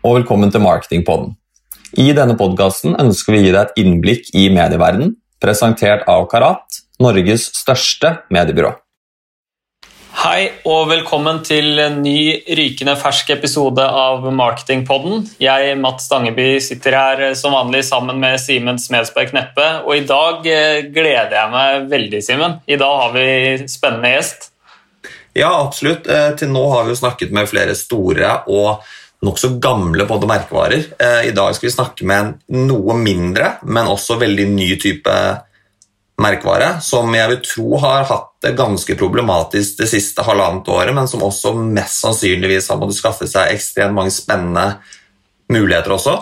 Og 0.00 0.14
velkommen 0.16 0.48
til 0.48 0.62
Marketingpodden. 0.64 1.34
I 2.00 2.14
denne 2.16 2.32
podkasten 2.32 2.94
ønsker 3.02 3.34
vi 3.34 3.40
å 3.42 3.44
gi 3.44 3.50
deg 3.52 3.58
et 3.60 3.80
innblikk 3.82 4.30
i 4.32 4.46
medieverdenen, 4.48 5.10
presentert 5.44 6.06
av 6.08 6.22
Karat, 6.30 6.78
Norges 7.04 7.50
største 7.58 8.14
mediebyrå. 8.32 8.70
Hei 10.22 10.46
og 10.64 10.88
velkommen 10.88 11.42
til 11.44 11.76
en 11.84 11.98
ny 12.00 12.22
rykende 12.48 12.94
fersk 12.96 13.34
episode 13.34 13.84
av 13.84 14.24
Marketingpodden. 14.38 15.26
Jeg, 15.42 15.74
Matt 15.84 16.00
Stangeby, 16.00 16.54
sitter 16.64 16.96
her 16.96 17.22
som 17.36 17.52
vanlig 17.58 17.82
sammen 17.90 18.22
med 18.24 18.40
Simen 18.40 18.80
Smedsberg 18.80 19.34
Kneppe. 19.34 19.66
Og 19.84 19.98
i 19.98 20.06
dag 20.08 20.48
eh, 20.48 20.86
gleder 20.88 21.36
jeg 21.42 21.52
meg 21.52 21.90
veldig, 21.92 22.22
Simen. 22.24 22.56
I 22.64 22.80
dag 22.80 22.96
har 23.02 23.12
vi 23.18 23.28
spennende 23.68 24.14
gjest. 24.14 24.48
Ja, 25.36 25.52
absolutt. 25.60 26.08
Eh, 26.08 26.32
til 26.40 26.50
nå 26.56 26.64
har 26.72 26.88
vi 26.88 26.96
jo 26.96 27.02
snakket 27.02 27.36
med 27.36 27.52
flere 27.52 27.76
store 27.78 28.38
og 28.48 28.80
nokså 29.24 29.54
gamle 29.60 30.06
på 30.08 30.18
merkevarer. 30.26 30.84
Eh, 30.98 31.28
I 31.28 31.36
dag 31.36 31.54
skal 31.56 31.68
vi 31.68 31.74
snakke 31.74 32.08
med 32.08 32.20
en 32.20 32.66
noe 32.68 32.96
mindre, 32.96 33.58
men 33.62 33.90
også 33.90 34.18
veldig 34.20 34.48
ny 34.54 34.72
type 34.80 35.16
merkevare, 36.20 36.74
som 36.84 37.08
jeg 37.16 37.30
vil 37.32 37.40
tro 37.44 37.78
har 37.80 38.04
hatt 38.08 38.32
det 38.44 38.56
ganske 38.58 38.96
problematisk 39.00 39.78
det 39.80 39.88
siste 39.88 40.24
halvannet 40.24 40.68
året, 40.68 40.92
men 40.96 41.08
som 41.08 41.24
også 41.24 41.54
mest 41.56 42.02
sannsynligvis 42.04 42.68
har 42.72 42.80
måttet 42.80 43.00
skaffe 43.00 43.28
seg 43.28 43.54
ekstremt 43.54 43.96
mange 43.96 44.12
spennende 44.12 44.74
muligheter 45.52 45.96
også. 45.96 46.18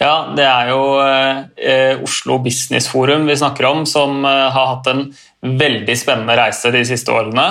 Ja, 0.00 0.32
det 0.34 0.46
er 0.46 0.70
jo 0.72 0.80
eh, 0.98 2.00
Oslo 2.02 2.40
Business 2.42 2.88
Forum 2.90 3.28
vi 3.30 3.38
snakker 3.38 3.68
om, 3.70 3.84
som 3.86 4.24
eh, 4.26 4.46
har 4.50 4.72
hatt 4.74 4.90
en 4.90 5.04
veldig 5.40 5.96
spennende 5.98 6.36
reise 6.38 6.72
de 6.74 6.82
siste 6.88 7.14
årene. 7.14 7.46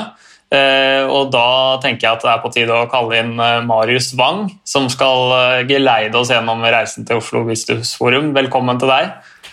Eh, 0.49 1.05
og 1.05 1.29
da 1.29 1.77
tenker 1.77 2.07
jeg 2.07 2.17
at 2.17 2.23
det 2.25 2.29
er 2.31 2.39
på 2.41 2.49
tide 2.53 2.73
å 2.73 2.87
kalle 2.89 3.19
inn 3.21 3.35
eh, 3.37 3.59
Marius 3.69 4.15
Wang, 4.17 4.47
som 4.65 4.87
skal 4.89 5.33
eh, 5.35 5.57
geleide 5.69 6.17
oss 6.17 6.31
gjennom 6.33 6.63
reisen 6.65 7.05
til 7.05 7.21
Oslo 7.21 7.43
Business 7.45 7.93
Forum. 7.99 8.31
Velkommen 8.33 8.81
til 8.81 8.89
deg. 8.89 9.11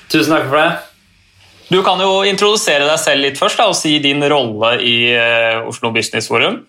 Tusen 0.08 0.32
takk 0.32 0.46
for 0.48 0.62
det. 0.62 0.70
Du 1.68 1.82
kan 1.84 2.00
jo 2.00 2.22
introdusere 2.24 2.86
deg 2.88 2.96
selv 3.02 3.26
litt 3.26 3.36
først 3.36 3.60
da, 3.60 3.68
og 3.68 3.76
si 3.76 3.98
din 4.00 4.22
rolle 4.30 4.76
i 4.86 4.96
Oslo 5.66 5.90
Business 5.92 6.30
Forum. 6.30 6.60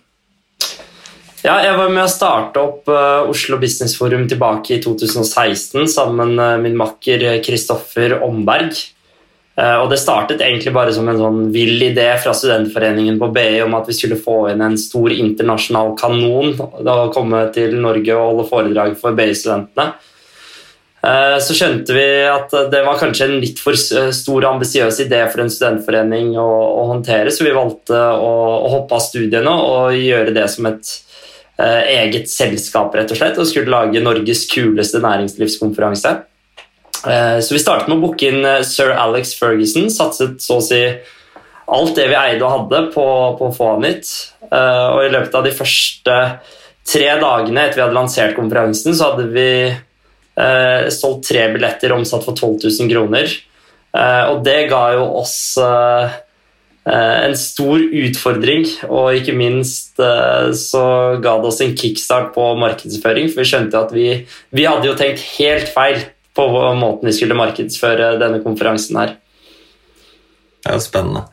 Ja, 1.45 1.59
jeg 1.61 1.77
var 1.77 1.91
med 1.93 2.01
å 2.01 2.09
starte 2.09 2.63
opp 2.65 2.89
Oslo 2.89 3.59
Business 3.61 3.93
Forum 3.95 4.25
tilbake 4.27 4.73
i 4.73 4.79
2016 4.81 5.85
sammen 5.93 6.33
med 6.39 6.65
min 6.65 6.79
makker 6.81 7.27
Kristoffer 7.45 8.17
Omberg. 8.25 8.73
Eh, 9.57 9.77
og 9.81 9.89
Det 9.89 9.97
startet 9.97 10.43
egentlig 10.45 10.73
bare 10.75 10.93
som 10.93 11.07
en 11.09 11.17
sånn 11.17 11.39
vill 11.53 11.81
idé 11.81 12.11
fra 12.21 12.33
studentforeningen 12.37 13.17
på 13.17 13.31
BI 13.33 13.63
om 13.65 13.73
at 13.79 13.87
vi 13.89 13.95
skulle 13.97 14.19
få 14.21 14.43
inn 14.51 14.61
en 14.61 14.77
stor 14.77 15.13
internasjonal 15.13 15.95
kanon 15.97 16.53
og 16.61 17.15
komme 17.15 17.47
til 17.55 17.73
Norge 17.81 18.13
og 18.13 18.27
holde 18.27 18.45
foredrag 18.51 18.93
for 19.01 19.17
BI-studentene. 19.17 19.95
Eh, 21.07 21.37
så 21.41 21.57
skjønte 21.57 21.95
vi 21.97 22.05
at 22.29 22.53
det 22.69 22.83
var 22.85 23.01
kanskje 23.01 23.31
en 23.31 23.41
litt 23.41 23.61
for 23.61 23.77
stor 23.77 24.37
og 24.43 24.51
ambisiøs 24.51 25.01
idé 25.07 25.23
for 25.31 25.41
en 25.41 25.51
studentforening 25.53 26.35
å, 26.37 26.45
å, 26.45 26.85
håndtere, 26.93 27.33
så 27.33 27.47
vi 27.47 27.57
valgte 27.57 27.97
å, 27.97 28.31
å, 28.61 28.71
hoppe 28.77 28.97
av 28.97 29.05
studiene 29.05 29.57
og 29.57 29.97
gjøre 29.97 30.37
det 30.37 30.47
som 30.53 30.69
et 30.69 30.89
uh, 31.61 31.81
eget 31.85 32.29
selskap, 32.33 32.93
rett 32.97 33.13
og 33.13 33.19
slett, 33.19 33.37
og 33.37 33.49
skulle 33.49 33.73
lage 33.73 34.01
Norges 34.01 34.45
kuleste 34.49 35.01
næringslivskonferanse. 35.05 36.17
Eh, 37.05 37.39
så 37.39 37.53
vi 37.53 37.61
startet 37.61 37.89
med 37.89 37.99
å 37.99 38.07
booke 38.07 38.29
inn 38.29 38.45
eh, 38.45 38.63
sir 38.65 38.93
Alex 38.95 39.35
Ferguson. 39.37 39.89
Satset 39.93 40.41
så 40.43 40.59
å 40.59 40.65
si 40.65 40.81
alt 41.67 41.97
det 41.97 42.07
vi 42.09 42.17
eide 42.17 42.45
og 42.45 42.53
hadde, 42.53 42.83
på, 42.93 43.07
på 43.39 43.49
å 43.49 43.55
få 43.55 43.73
han 43.75 43.87
hit. 43.87 44.11
Eh, 44.47 44.85
og 44.93 45.03
i 45.05 45.11
løpet 45.13 45.35
av 45.37 45.47
de 45.47 45.55
første 45.55 46.19
tre 46.87 47.09
dagene 47.19 47.65
etter 47.65 47.81
vi 47.81 47.85
hadde 47.85 47.97
lansert 47.97 48.37
konferansen, 48.37 48.95
så 48.95 49.11
hadde 49.11 49.27
vi 49.33 49.49
solgt 50.93 51.31
tre 51.31 51.47
billetter 51.49 51.95
omsatt 51.95 52.21
for 52.21 52.37
12 52.37 52.67
000 52.67 52.91
kroner. 52.91 53.31
og 54.29 54.43
det 54.45 54.67
ga 54.69 54.81
jo 54.93 55.07
oss 55.17 55.57
en 55.57 57.33
stor 57.41 57.81
utfordring, 57.81 58.67
og 58.85 59.17
ikke 59.17 59.33
minst 59.33 59.97
så 59.97 60.83
ga 61.17 61.33
det 61.41 61.49
oss 61.49 61.57
en 61.65 61.73
kickstart 61.73 62.29
på 62.37 62.45
markedsføring, 62.61 63.31
for 63.33 63.41
vi 63.41 63.49
skjønte 63.49 63.81
at 63.81 63.95
vi, 63.97 64.05
vi 64.53 64.67
hadde 64.69 64.91
jo 64.91 64.93
tenkt 65.01 65.25
helt 65.39 65.73
feil 65.73 66.05
på 66.37 66.47
måten 66.77 67.09
vi 67.09 67.15
skulle 67.17 67.37
markedsføre 67.37 68.15
denne 68.21 68.43
konferansen 68.43 68.99
her. 69.01 69.15
Det 70.57 70.73
er 70.73 70.77
jo 70.77 70.83
spennende. 70.83 71.23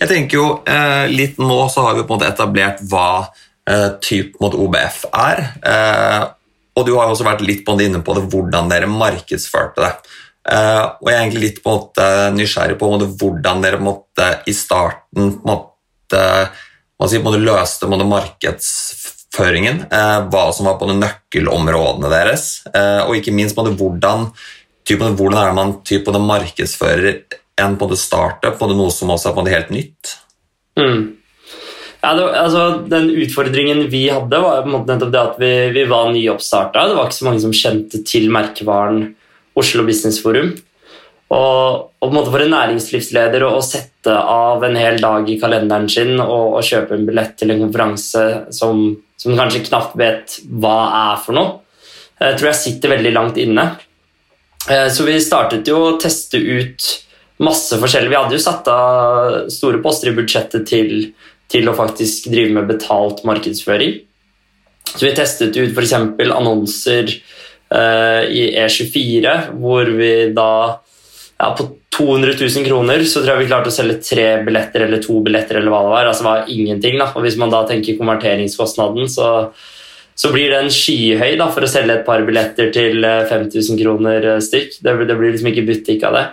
Jeg 0.00 0.10
tenker 0.10 0.38
jo 0.40 0.46
eh, 0.68 1.06
litt 1.12 1.38
Nå 1.40 1.60
så 1.70 1.86
har 1.86 1.96
vi 1.96 2.04
på 2.04 2.14
en 2.14 2.18
måte 2.18 2.28
etablert 2.28 2.82
hva 2.90 3.28
eh, 3.70 3.88
typ 4.02 4.38
mot 4.42 4.56
OBF 4.56 5.04
er. 5.10 5.44
Eh, 5.62 6.22
og 6.76 6.86
du 6.86 6.94
har 6.96 7.08
jo 7.08 7.14
også 7.14 7.26
vært 7.26 7.44
litt 7.44 7.62
på 7.66 7.76
inne 7.80 8.02
på 8.04 8.16
det, 8.16 8.24
hvordan 8.32 8.70
dere 8.72 8.90
markedsførte 8.90 9.84
det. 9.84 9.92
Eh, 10.50 10.84
og 11.00 11.08
jeg 11.10 11.16
er 11.16 11.22
egentlig 11.22 11.44
litt 11.44 11.62
på 11.62 11.70
en 11.70 11.80
måte 11.80 12.08
nysgjerrig 12.36 12.78
på 12.80 12.90
måte, 12.90 13.10
hvordan 13.20 13.64
dere 13.64 13.80
måtte, 13.84 14.28
i 14.48 14.54
starten 14.56 15.34
måtte, 15.46 16.22
man 17.00 17.10
sier, 17.10 17.24
måtte 17.24 17.42
løste 17.42 17.90
måtte 17.90 18.08
markedsføringen. 19.30 19.86
Eh, 19.90 20.28
hva 20.30 20.52
som 20.52 20.66
var 20.66 20.78
på 20.78 20.88
de 20.88 20.98
nøkkelområdene 20.98 22.10
deres, 22.10 22.62
eh, 22.74 23.06
og 23.06 23.16
ikke 23.16 23.32
minst 23.32 23.56
måtte, 23.56 23.76
hvordan 23.76 24.32
typen, 24.84 25.16
hvordan 25.16 25.38
er 25.38 25.46
det 25.46 25.54
man 25.54 25.82
typen, 25.84 26.26
markedsfører 26.26 27.22
en 27.60 27.76
på 27.76 27.88
det 27.88 27.98
startup, 27.98 28.58
på 28.58 28.68
det 28.68 28.76
noe 28.76 28.90
som 28.90 29.10
også 29.10 29.30
er 29.30 29.34
på 29.34 29.44
det 29.44 29.54
helt 29.54 29.70
nytt? 29.70 30.16
Mm. 30.78 31.16
Ja, 32.02 32.14
det, 32.14 32.24
altså, 32.34 32.88
den 32.88 33.10
utfordringen 33.10 33.90
vi 33.90 34.08
hadde, 34.08 34.40
var 34.40 34.62
på 34.62 34.68
en 34.68 34.72
måte 34.72 34.94
nettopp 34.94 35.12
det 35.12 35.20
at 35.20 35.38
vi, 35.38 35.70
vi 35.70 35.84
var 35.84 36.10
nyoppstarta. 36.10 36.88
Det 36.88 36.96
var 36.96 37.06
ikke 37.06 37.18
så 37.18 37.28
mange 37.28 37.40
som 37.40 37.52
kjente 37.52 38.02
til 38.08 38.30
merkevaren 38.32 39.14
Oslo 39.54 39.84
Business 39.84 40.22
Forum. 40.22 40.54
Og, 41.30 41.90
og 42.00 42.16
for 42.26 42.40
en 42.40 42.50
næringslivsleder 42.50 43.44
å, 43.44 43.60
sette 43.62 44.10
av 44.10 44.64
en 44.64 44.78
hel 44.80 44.96
dag 44.98 45.28
i 45.28 45.36
kalenderen 45.38 45.86
sin 45.92 46.16
og, 46.18 46.56
og 46.56 46.64
kjøpe 46.64 46.96
en 46.96 47.04
billett 47.06 47.36
til 47.38 47.52
en 47.52 47.60
konferanse 47.66 48.24
som, 48.56 48.96
som 49.20 49.36
kanskje 49.36 49.66
knapt 49.66 49.98
vet 50.00 50.38
hva 50.48 50.78
er 51.02 51.20
for 51.24 51.36
noe, 51.36 51.58
jeg 52.20 52.36
tror 52.36 52.50
jeg 52.50 52.60
sitter 52.60 52.92
veldig 52.94 53.12
langt 53.16 53.38
inne. 53.40 53.64
Eh, 54.68 54.88
så 54.92 55.06
vi 55.06 55.16
startet 55.24 55.68
jo 55.68 55.78
å 55.86 55.96
teste 56.00 56.36
ut 56.36 56.88
masse 57.40 57.78
forskjellig. 57.80 58.10
Vi 58.12 58.18
hadde 58.18 58.36
jo 58.36 58.42
satt 58.42 58.68
av 58.68 59.48
store 59.52 59.80
poster 59.84 60.10
i 60.10 60.16
budsjettet 60.18 60.66
til, 60.68 60.92
til 61.48 61.68
å 61.70 61.76
faktisk 61.76 62.28
drive 62.32 62.52
med 62.58 62.68
betalt 62.68 63.24
markedsføring. 63.28 63.96
Så 64.90 65.06
vi 65.06 65.14
testet 65.16 65.56
ut 65.56 65.72
f.eks. 65.72 65.94
annonser 65.94 67.08
uh, 67.08 68.26
i 68.26 68.50
E24, 68.58 69.34
hvor 69.56 69.88
vi 69.96 70.12
da 70.36 70.52
ja, 71.40 71.50
På 71.56 71.66
200 71.96 72.36
000 72.38 72.68
kroner 72.68 73.02
så 73.08 73.20
tror 73.20 73.34
jeg 73.34 73.44
vi 73.44 73.50
klarte 73.50 73.72
å 73.72 73.74
selge 73.74 73.98
tre 74.04 74.28
billetter 74.46 74.86
eller 74.86 75.02
to 75.02 75.18
billetter. 75.24 75.58
eller 75.58 75.72
hva 75.72 75.82
det 75.86 75.92
var. 75.96 76.08
Altså 76.12 76.24
det 76.24 76.30
var 76.30 76.52
ingenting 76.52 77.00
da. 77.00 77.10
Og 77.16 77.24
Hvis 77.24 77.38
man 77.40 77.52
da 77.52 77.64
tenker 77.68 77.98
konverteringskostnaden, 77.98 79.08
så 79.10 79.30
så 80.20 80.28
blir 80.34 80.50
den 80.52 80.68
skyhøy 80.68 81.38
da, 81.40 81.46
for 81.48 81.64
å 81.64 81.70
selge 81.70 81.94
et 81.96 82.04
par 82.04 82.20
billetter 82.26 82.68
til 82.74 83.00
5000 83.00 83.56
eh, 83.56 83.78
kroner 83.80 84.26
eh, 84.34 84.42
stykk. 84.44 84.74
Det, 84.84 84.92
det, 85.08 85.16
blir 85.16 85.32
liksom 85.32 85.48
ikke 85.48 85.64
butikk 85.70 86.04
av 86.08 86.18
det. 86.18 86.26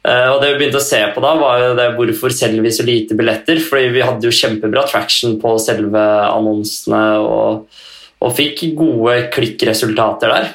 Uh, 0.00 0.28
og 0.32 0.38
det 0.40 0.50
vi 0.50 0.58
begynte 0.62 0.80
å 0.80 0.84
se 0.84 1.00
på 1.12 1.20
da, 1.20 1.30
var 1.36 1.58
jo 1.60 1.72
det 1.76 1.86
hvorfor 1.92 2.32
selger 2.32 2.64
vi 2.64 2.72
så 2.72 2.84
lite 2.84 3.16
billetter. 3.16 3.60
Fordi 3.64 3.88
vi 3.94 4.04
hadde 4.04 4.28
jo 4.28 4.36
kjempebra 4.36 4.84
traction 4.88 5.38
på 5.40 5.54
selve 5.60 6.04
annonsene 6.26 7.02
og, 7.24 7.80
og 8.20 8.36
fikk 8.36 8.66
gode 8.76 9.16
klikkresultater 9.32 10.32
der. 10.36 10.52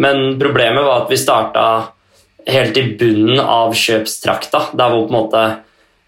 Men 0.00 0.38
problemet 0.40 0.84
var 0.84 1.04
at 1.04 1.12
vi 1.12 1.20
starta 1.20 1.66
helt 2.50 2.76
i 2.76 2.88
bunnen 2.98 3.40
av 3.40 3.76
kjøpstrakta. 3.78 4.70
Der 4.76 4.92
hvor 4.92 5.06
på 5.06 5.14
en 5.14 5.20
måte 5.20 5.44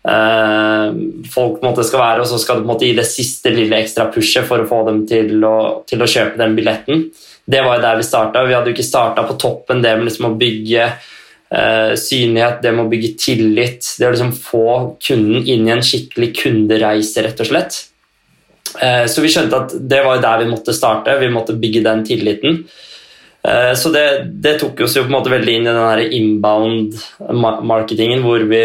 Uh, 0.06 0.92
folk 1.26 1.64
måte, 1.66 1.82
skal 1.82 1.98
være, 1.98 2.22
og 2.22 2.28
så 2.30 2.38
skal 2.38 2.60
du 2.62 2.68
gi 2.78 2.92
det 2.94 3.08
siste 3.08 3.50
lille 3.50 3.80
ekstra 3.82 4.04
pushet 4.14 4.46
for 4.46 4.62
å 4.62 4.68
få 4.70 4.84
dem 4.86 5.00
til 5.08 5.42
å, 5.42 5.82
til 5.82 5.98
å 5.98 6.06
kjøpe 6.06 6.38
den 6.38 6.54
billetten. 6.54 7.08
Det 7.42 7.62
var 7.64 7.78
jo 7.78 7.82
der 7.82 7.98
vi 7.98 8.06
starta. 8.06 8.44
Vi 8.46 8.54
hadde 8.54 8.70
jo 8.70 8.76
ikke 8.76 8.86
starta 8.86 9.24
på 9.26 9.34
toppen, 9.42 9.82
det 9.82 9.96
med 9.96 10.06
liksom 10.06 10.28
å 10.28 10.36
bygge 10.38 10.86
uh, 10.86 11.92
synlighet, 11.98 12.62
det 12.62 12.74
med 12.76 12.84
å 12.84 12.92
bygge 12.92 13.12
tillit. 13.18 13.90
Det 13.98 14.06
å 14.06 14.14
liksom 14.14 14.32
få 14.38 14.68
kunden 15.08 15.42
inn 15.42 15.66
i 15.66 15.74
en 15.74 15.82
skikkelig 15.82 16.30
kundereise, 16.38 17.26
rett 17.26 17.42
og 17.42 17.50
slett. 17.50 17.82
Uh, 18.78 19.10
så 19.10 19.24
vi 19.24 19.32
skjønte 19.34 19.62
at 19.64 19.74
det 19.90 20.04
var 20.06 20.20
jo 20.20 20.26
der 20.28 20.44
vi 20.44 20.50
måtte 20.54 20.76
starte. 20.76 21.18
Vi 21.18 21.34
måtte 21.34 21.58
bygge 21.58 21.82
den 21.88 22.06
tilliten. 22.06 22.62
Så 23.76 23.90
det, 23.94 24.06
det, 24.42 24.56
tok 24.58 24.80
oss 24.82 24.96
jo 24.96 25.04
på 25.04 25.10
en 25.10 25.14
måte 25.14 25.30
veldig 25.30 25.52
inn 25.54 25.68
i 25.68 25.74
den 25.76 26.14
inbound-marketingen 26.16 28.24
hvor 28.24 28.40
vi 28.50 28.62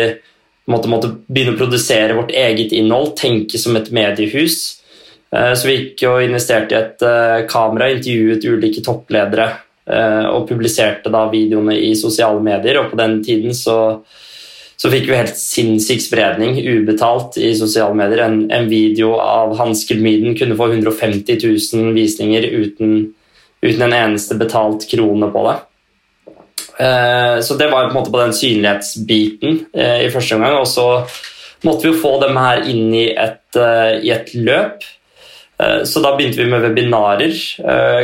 måte, 0.72 0.90
måtte 0.90 1.12
begynne 1.28 1.56
å 1.56 1.60
produsere 1.60 2.18
vårt 2.18 2.32
eget 2.34 2.74
innhold, 2.76 3.16
tenke 3.20 3.60
som 3.62 3.76
et 3.78 3.92
mediehus. 3.94 4.58
Eh, 5.36 5.54
så 5.56 5.68
vi 5.68 5.78
gikk 5.78 6.06
og 6.10 6.24
investerte 6.26 6.76
i 6.76 6.80
et 6.80 7.06
eh, 7.08 7.44
kamera, 7.52 7.92
intervjuet 7.94 8.48
ulike 8.52 8.84
toppledere 8.86 9.48
eh, 9.88 10.26
og 10.32 10.50
publiserte 10.50 11.14
da 11.14 11.28
videoene 11.32 11.78
i 11.80 11.94
sosiale 12.00 12.42
medier. 12.44 12.82
Og 12.82 12.92
på 12.92 13.00
den 13.00 13.20
tiden 13.26 13.56
så, 13.58 13.78
så 14.76 14.92
fikk 14.92 15.08
vi 15.10 15.22
helt 15.22 15.40
sinnssyk 15.40 16.04
spredning, 16.04 16.60
ubetalt, 16.60 17.40
i 17.40 17.54
sosiale 17.58 17.96
medier. 17.98 18.26
En, 18.28 18.44
en 18.52 18.70
video 18.72 19.16
av 19.24 19.56
Hans 19.62 19.86
Gulmiden 19.90 20.38
kunne 20.40 20.60
få 20.60 20.72
150 20.74 21.40
000 21.48 21.98
visninger 21.98 22.52
uten, 22.52 23.02
uten 23.62 23.82
en 23.86 23.94
eneste 23.94 24.38
betalt 24.40 24.88
krone 24.90 25.30
på 25.32 25.44
det. 25.48 25.58
Eh, 26.82 27.42
så 27.42 27.54
det 27.54 27.68
var 27.68 27.84
på 27.84 27.90
en 27.90 28.00
måte 28.00 28.12
på 28.12 28.22
den 28.22 28.34
synlighetsbiten 28.34 29.60
eh, 29.74 30.08
i 30.08 30.10
første 30.14 30.38
omgang. 30.38 30.58
Og 30.62 30.70
så 30.70 30.88
måtte 31.68 31.86
vi 31.86 31.94
jo 31.94 32.02
få 32.02 32.16
dem 32.24 32.40
her 32.42 32.64
inn 32.72 32.90
i 32.96 33.08
et, 33.12 33.46
eh, 33.60 34.00
i 34.02 34.14
et 34.16 34.34
løp. 34.38 34.90
Så 35.86 36.02
da 36.02 36.16
begynte 36.18 36.40
vi 36.40 36.48
med 36.50 36.64
webinarer 36.64 37.36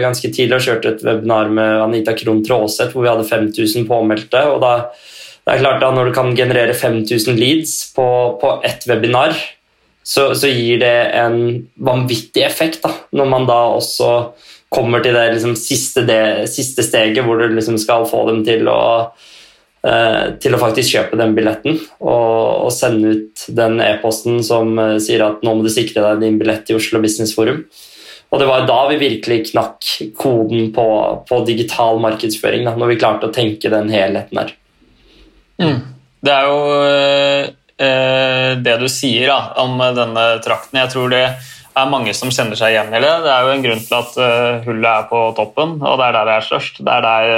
ganske 0.04 0.30
tidlig 0.30 0.60
og 0.60 0.62
kjørte 0.62 0.92
et 0.92 1.00
webinar 1.02 1.48
med 1.50 1.80
Anita 1.88 2.14
Krohn 2.14 2.44
Traaseth 2.46 2.94
hvor 2.94 3.02
vi 3.02 3.10
hadde 3.10 3.26
5000 3.26 3.88
påmeldte. 3.90 4.44
og 4.46 4.60
da, 4.62 4.92
det 5.42 5.56
er 5.56 5.64
klart 5.64 5.82
da 5.82 5.90
Når 5.90 6.06
du 6.06 6.14
kan 6.14 6.36
generere 6.38 6.76
5000 6.78 7.34
leads 7.34 7.74
på, 7.96 8.06
på 8.38 8.52
ett 8.62 8.86
webinar, 8.86 9.34
så, 10.04 10.36
så, 10.38 10.52
gir 10.54 10.78
det 10.78 11.10
en 11.18 11.66
vanvittig 11.82 12.46
effekt. 12.46 12.84
da, 12.84 12.94
Når 13.10 13.26
man 13.26 13.50
da 13.50 13.58
også 13.74 14.12
kommer 14.74 15.04
til 15.04 15.16
det 15.16 15.26
liksom, 15.34 15.56
siste, 15.60 16.04
det, 16.08 16.50
siste, 16.52 16.84
steget 16.84 17.24
hvor 17.26 17.40
du 17.40 17.56
liksom 17.56 17.80
skal 17.82 18.08
få 18.10 18.26
dem 18.30 18.44
til 18.48 18.68
å 18.72 18.80
Eh, 19.88 20.24
til 20.42 20.56
å 20.56 20.60
faktisk 20.60 20.96
kjøpe 20.96 21.18
den 21.20 21.36
billetten 21.38 21.76
og, 22.02 22.66
og 22.66 22.72
sende 22.74 23.12
ut 23.14 23.44
den 23.56 23.78
e-posten 23.86 24.42
som 24.44 24.74
uh, 24.82 24.96
sier 25.00 25.22
at 25.24 25.44
nå 25.46 25.54
må 25.54 25.64
du 25.64 25.70
sikre 25.72 26.02
deg 26.02 26.24
din 26.24 26.40
billett 26.42 26.72
i 26.72 26.76
Oslo 26.76 27.00
Business 27.04 27.36
Forum. 27.38 27.62
Og 28.34 28.42
det 28.42 28.48
var 28.50 28.66
da 28.68 28.80
vi 28.90 28.98
virkelig 29.00 29.52
knakk 29.52 29.92
koden 30.18 30.72
på, 30.76 30.88
på 31.30 31.40
digital 31.48 32.02
markedsføring, 32.04 32.66
da, 32.68 32.74
når 32.76 32.92
vi 32.92 32.98
klarte 33.00 33.30
å 33.30 33.36
tenke 33.36 33.72
den 33.72 33.94
helheten 33.94 34.42
her. 34.42 34.52
Mm. 35.62 35.78
Det 36.26 36.34
er 36.34 36.50
jo 36.50 36.58
uh, 37.78 38.52
det 38.66 38.76
du 38.82 38.88
sier 38.92 39.30
da, 39.30 39.40
om 39.64 39.78
denne 39.96 40.26
trakten. 40.44 40.82
Jeg 40.82 40.92
tror 40.96 41.14
det 41.14 41.24
er 41.80 41.92
mange 41.92 42.14
som 42.18 42.32
kjenner 42.34 42.60
seg 42.60 42.74
igjen 42.74 42.94
i 42.94 43.02
det. 43.04 43.14
Det 43.24 43.32
er 43.34 43.46
jo 43.46 43.54
en 43.54 43.64
grunn 43.66 43.84
til 43.86 43.98
at 43.98 44.66
hullet 44.66 44.92
er 44.92 45.08
på 45.10 45.24
toppen, 45.38 45.78
og 45.82 45.98
det 46.00 46.08
er 46.08 46.18
der 46.18 46.30
det 46.30 46.36
er 46.38 46.48
størst. 46.48 46.84
Det 46.84 46.94
er 46.94 47.06
der 47.06 47.34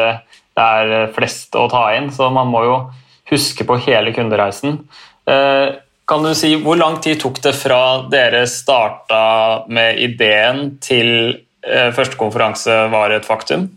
det 0.59 0.65
er 0.65 0.95
eh, 0.95 1.11
flest 1.15 1.55
å 1.57 1.67
ta 1.71 1.85
inn, 1.97 2.09
så 2.13 2.29
man 2.33 2.49
må 2.51 2.63
jo 2.67 2.79
huske 3.31 3.65
på 3.67 3.79
hele 3.85 4.13
kundereisen. 4.15 4.81
Eh, 5.29 5.67
kan 6.09 6.25
du 6.25 6.33
si, 6.33 6.55
Hvor 6.63 6.77
lang 6.79 6.97
tid 7.03 7.19
tok 7.21 7.41
det 7.43 7.53
fra 7.53 8.09
dere 8.09 8.45
starta 8.49 9.65
med 9.69 9.99
ideen 10.01 10.79
til 10.81 11.11
eh, 11.61 11.91
første 11.95 12.17
konferanse 12.19 12.79
var 12.91 13.13
et 13.13 13.27
faktum? 13.27 13.69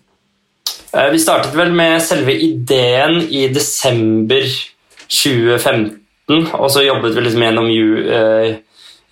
Vi 0.93 1.19
startet 1.21 1.55
vel 1.57 1.71
med 1.73 2.03
selve 2.05 2.35
ideen 2.37 3.23
i 3.33 3.47
desember 3.49 4.45
2015, 5.09 6.51
og 6.53 6.69
så 6.73 6.83
jobbet 6.85 7.17
vi 7.17 7.25
liksom 7.25 7.45
gjennom 7.47 7.69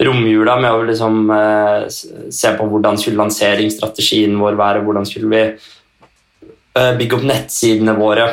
romjula 0.01 0.55
med 0.61 0.73
å 0.73 0.85
liksom, 0.89 1.19
se 2.33 2.53
på 2.57 2.69
hvordan 2.71 2.97
skulle 2.97 3.21
lanseringsstrategien 3.21 4.39
vår 4.41 4.57
være, 4.57 4.81
hvordan 4.87 5.09
skulle 5.09 5.29
vi 5.29 5.43
Eh, 6.79 6.93
bygge 6.97 7.19
opp 7.19 7.27
nettsidene 7.27 7.97
våre. 7.99 8.29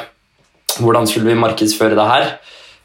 Hvordan 0.78 1.08
skulle 1.10 1.32
vi 1.32 1.42
markedsføre 1.42 1.98
det 1.98 2.12
her? 2.12 2.30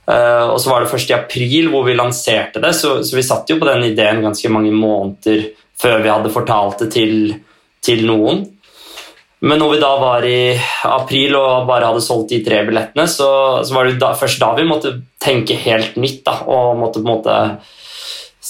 Uh, 0.02 0.50
og 0.50 0.56
så 0.58 0.73
var 0.73 0.82
det 0.82 0.90
først 0.90 1.12
i 1.12 1.14
april 1.14 1.69
hvor 1.70 1.84
vi 1.87 1.93
lanserte 1.94 2.58
det, 2.58 2.73
så, 2.75 2.96
så, 3.06 3.14
vi 3.14 3.23
satt 3.23 3.52
jo 3.52 3.55
på 3.61 3.69
den 3.69 3.84
ideen 3.87 4.19
ganske 4.25 4.49
mange 4.50 4.73
måneder 4.75 5.44
før 5.79 6.02
vi 6.02 6.11
hadde 6.11 6.32
fortalt 6.34 6.82
det 6.82 6.88
til, 6.90 7.12
til 7.87 8.02
noen. 8.08 8.40
Men 9.46 9.62
når 9.62 9.76
vi 9.76 9.79
da 9.84 9.93
var 10.00 10.26
i 10.26 10.40
april 10.88 11.37
og 11.38 11.69
bare 11.70 11.93
hadde 11.93 12.02
solgt 12.02 12.34
de 12.34 12.40
tre 12.43 12.64
billettene, 12.67 13.06
så, 13.06 13.29
så 13.62 13.76
var 13.76 13.87
det 13.87 14.00
da, 14.02 14.11
først 14.19 14.43
da 14.43 14.50
vi 14.58 14.67
måtte 14.67 14.96
tenke 15.23 15.55
helt 15.69 15.94
nytt 16.02 16.25
da, 16.26 16.34
og 16.50 16.82
måtte 16.82 16.99
på 16.99 17.06
en 17.06 17.12
måte 17.12 17.38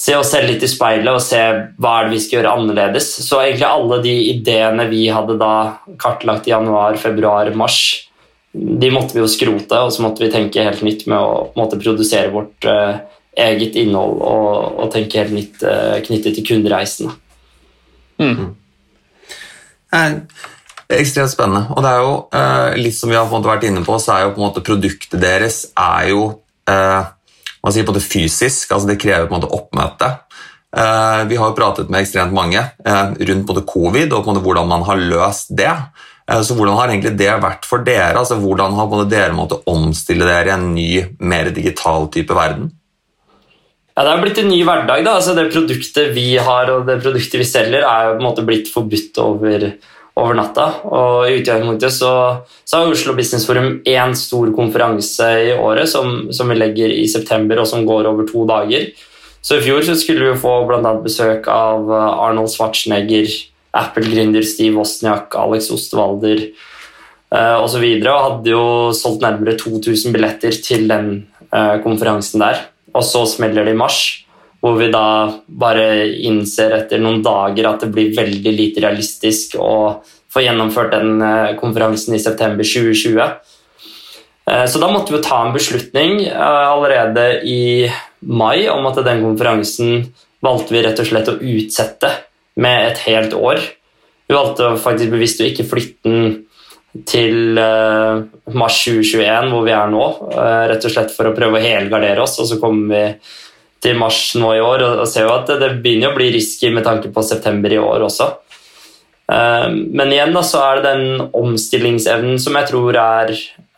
se 0.02 0.16
oss 0.18 0.32
selv 0.34 0.50
litt 0.50 0.64
i 0.66 0.70
speilet 0.70 1.12
og 1.12 1.22
se 1.22 1.40
hva 1.78 1.92
er 1.98 2.08
det 2.08 2.16
vi 2.16 2.22
skal 2.24 2.40
gjøre 2.40 2.54
annerledes. 2.56 3.08
Så 3.22 3.38
egentlig 3.38 3.68
alle 3.68 4.00
de 4.02 4.14
ideene 4.32 4.88
vi 4.90 5.04
hadde 5.14 5.36
da 5.38 5.52
kartlagt 6.02 6.48
i 6.48 6.54
januar, 6.54 6.98
februar, 6.98 7.52
mars, 7.58 7.78
de 8.52 8.90
måtte 8.92 9.14
vi 9.14 9.22
jo 9.22 9.30
skrote, 9.30 9.78
og 9.78 9.92
så 9.94 10.02
måtte 10.04 10.24
vi 10.24 10.32
tenke 10.32 10.64
helt 10.66 10.82
nytt 10.84 11.06
med 11.08 11.22
å 11.22 11.44
måtte 11.56 11.78
produsere 11.80 12.32
vårt 12.34 12.66
uh, 12.68 12.98
eget 13.38 13.78
innhold 13.80 14.18
og, 14.18 14.50
og, 14.74 14.90
tenke 14.92 15.22
helt 15.22 15.36
nytt 15.36 15.62
uh, 15.64 15.96
knyttet 16.04 16.36
til 16.36 16.48
kundereisen. 16.50 17.14
Mm. 18.20 18.50
Er 19.94 20.18
ekstremt 20.92 21.32
spennende. 21.32 21.68
Og 21.72 21.80
det 21.84 21.92
er 21.92 22.02
jo 22.02 22.12
eh, 22.36 22.74
litt 22.80 22.96
som 22.96 23.08
vi 23.08 23.16
har 23.16 23.30
vært 23.32 23.64
inne 23.64 23.80
på, 23.86 23.96
så 24.02 24.12
er 24.12 24.26
jo 24.26 24.34
på 24.34 24.42
en 24.42 24.44
måte 24.44 24.64
produktet 24.64 25.20
deres 25.22 25.62
er 25.72 26.10
jo 26.10 26.26
man 27.62 27.74
sier 27.74 27.86
på 27.86 27.94
det 27.94 28.04
fysisk, 28.04 28.72
altså 28.72 28.90
det 28.90 29.00
krever 29.02 29.28
på 29.28 29.36
en 29.36 29.40
måte 29.40 29.52
oppmøte. 29.54 30.08
Eh, 30.72 31.24
vi 31.28 31.36
har 31.36 31.50
jo 31.50 31.56
pratet 31.56 31.90
med 31.92 32.02
ekstremt 32.02 32.32
mange 32.34 32.60
eh, 32.60 33.08
rundt 33.28 33.46
både 33.48 33.64
covid 33.68 34.14
og 34.16 34.30
hvordan 34.40 34.70
man 34.70 34.86
har 34.88 35.00
løst 35.00 35.52
det. 35.56 35.72
Eh, 36.30 36.40
så 36.40 36.56
Hvordan 36.56 36.78
har 36.78 36.92
egentlig 36.92 37.16
det 37.20 37.32
vært 37.42 37.66
for 37.68 37.84
dere? 37.84 38.16
Altså 38.18 38.38
Hvordan 38.40 38.78
har 38.78 39.04
dere 39.10 39.36
måttet 39.36 39.66
omstille 39.68 40.28
dere 40.28 40.48
i 40.48 40.54
en 40.54 40.70
ny, 40.74 40.92
mer 41.20 41.52
digital 41.52 42.08
type 42.14 42.34
verden? 42.34 42.70
Ja, 43.92 44.04
Det 44.04 44.10
har 44.10 44.22
blitt 44.22 44.38
en 44.40 44.48
ny 44.48 44.62
hverdag. 44.64 45.04
da. 45.04 45.16
Altså 45.20 45.34
Det 45.34 45.52
produktet 45.52 46.14
vi 46.14 46.36
har 46.36 46.70
og 46.70 46.86
det 46.86 47.02
produktet 47.02 47.40
vi 47.40 47.44
selger, 47.44 47.84
er 47.84 48.08
jo 48.08 48.14
på 48.16 48.22
en 48.22 48.28
måte 48.30 48.46
blitt 48.46 48.72
forbudt 48.72 49.18
over 49.18 49.72
over 50.20 50.36
natta. 50.36 50.66
Og 50.88 51.28
i 51.28 51.38
utgangspunktet 51.40 51.94
så, 51.94 52.12
så 52.64 52.80
har 52.80 52.92
Oslo 52.92 53.14
Business 53.16 53.46
Forum 53.48 53.80
én 53.88 54.16
stor 54.18 54.52
konferanse 54.56 55.28
i 55.48 55.54
året 55.56 55.88
som, 55.92 56.28
som, 56.34 56.52
vi 56.52 56.58
legger 56.58 56.92
i 56.92 57.06
september, 57.08 57.62
og 57.62 57.68
som 57.70 57.86
går 57.88 58.10
over 58.10 58.28
to 58.28 58.44
dager. 58.48 58.90
Så 59.42 59.58
i 59.58 59.64
fjor 59.64 59.82
så 59.86 59.96
skulle 59.98 60.30
vi 60.30 60.38
få 60.42 60.60
bl.a. 60.68 60.92
besøk 61.02 61.48
av 61.50 61.88
eh, 61.90 62.10
Arnold 62.28 62.52
Schwarzenegger, 62.52 63.30
Apple-gründer 63.72 64.44
Steve 64.46 64.76
Wozniak, 64.76 65.32
Alex 65.40 65.70
Osterwalder 65.72 66.42
uh, 67.32 67.62
osv. 67.64 67.80
Og, 67.80 68.04
og 68.04 68.24
hadde 68.26 68.52
jo 68.52 68.64
solgt 68.92 69.24
nærmere 69.24 69.56
2000 69.56 70.12
billetter 70.12 70.58
til 70.60 70.84
den 70.90 71.08
uh, 71.48 71.80
konferansen 71.80 72.44
der. 72.44 72.66
Og 72.92 73.06
så 73.08 73.24
smeller 73.24 73.64
det 73.64 73.72
i 73.72 73.80
mars 73.80 74.21
hvor 74.62 74.76
vi 74.78 74.88
da 74.94 75.06
bare 75.46 75.86
innser 76.22 76.76
etter 76.76 77.00
noen 77.02 77.22
dager 77.24 77.66
at 77.66 77.82
det 77.82 77.90
blir 77.94 78.12
veldig 78.14 78.52
lite 78.54 78.84
realistisk 78.84 79.56
å 79.58 79.72
få 80.32 80.44
gjennomført 80.44 80.94
den 80.94 81.18
eh, 81.22 81.54
konferansen 81.58 82.14
i 82.14 82.22
september 82.22 82.64
2020. 82.64 83.18
Eh, 84.46 84.64
så 84.70 84.82
da 84.82 84.90
måtte 84.92 85.16
vi 85.16 85.22
ta 85.24 85.40
en 85.42 85.54
beslutning 85.56 86.22
eh, 86.28 86.68
allerede 86.68 87.26
i 87.42 87.90
mai 88.30 88.68
om 88.70 88.86
at 88.86 89.02
den 89.02 89.24
konferansen 89.26 90.06
valgte 90.42 90.76
vi 90.76 90.86
rett 90.86 91.02
og 91.02 91.10
slett 91.10 91.32
å 91.32 91.38
utsette 91.40 92.14
med 92.62 92.92
et 92.92 93.04
helt 93.08 93.34
år. 93.34 93.60
Vi 94.30 94.38
valgte 94.38 94.76
faktisk 94.78 95.10
bevisst 95.10 95.42
å 95.42 95.50
ikke 95.50 95.66
flytte 95.66 96.06
den 96.06 96.42
til 97.08 97.56
mars 97.56 98.82
2021, 98.84 99.46
hvor 99.48 99.62
vi 99.64 99.72
er 99.72 99.86
nå, 99.88 100.02
rett 100.68 100.84
og 100.84 100.92
slett 100.92 101.14
for 101.14 101.30
å 101.30 101.32
prøve 101.32 101.56
å 101.56 101.62
helgardere 101.64 102.20
oss. 102.20 102.34
Og 102.42 102.50
så 102.50 102.58
kommer 102.60 102.92
vi 102.92 103.04
til 103.82 103.98
mars 103.98 104.20
nå 104.38 104.52
i 104.56 104.62
år, 104.62 104.84
og, 104.86 105.06
ser 105.10 105.26
jo 105.26 105.34
at 105.34 105.50
det, 105.58 105.74
begynner 105.82 106.12
å 106.12 106.16
bli 106.16 106.30
risky 106.34 106.70
med 106.72 106.86
tanke 106.86 107.10
på 107.12 107.24
september 107.26 107.72
i 107.74 107.80
år 107.82 108.06
også. 108.06 108.28
Eh, 109.32 109.68
men 109.70 110.12
igjen 110.14 110.34
da, 110.34 110.44
så 110.46 110.62
er 110.62 110.78
det 110.78 110.92
den 110.92 111.24
omstillingsevnen 111.38 112.38
som 112.42 112.58
jeg 112.58 112.70
tror 112.70 112.98
er, 113.02 113.32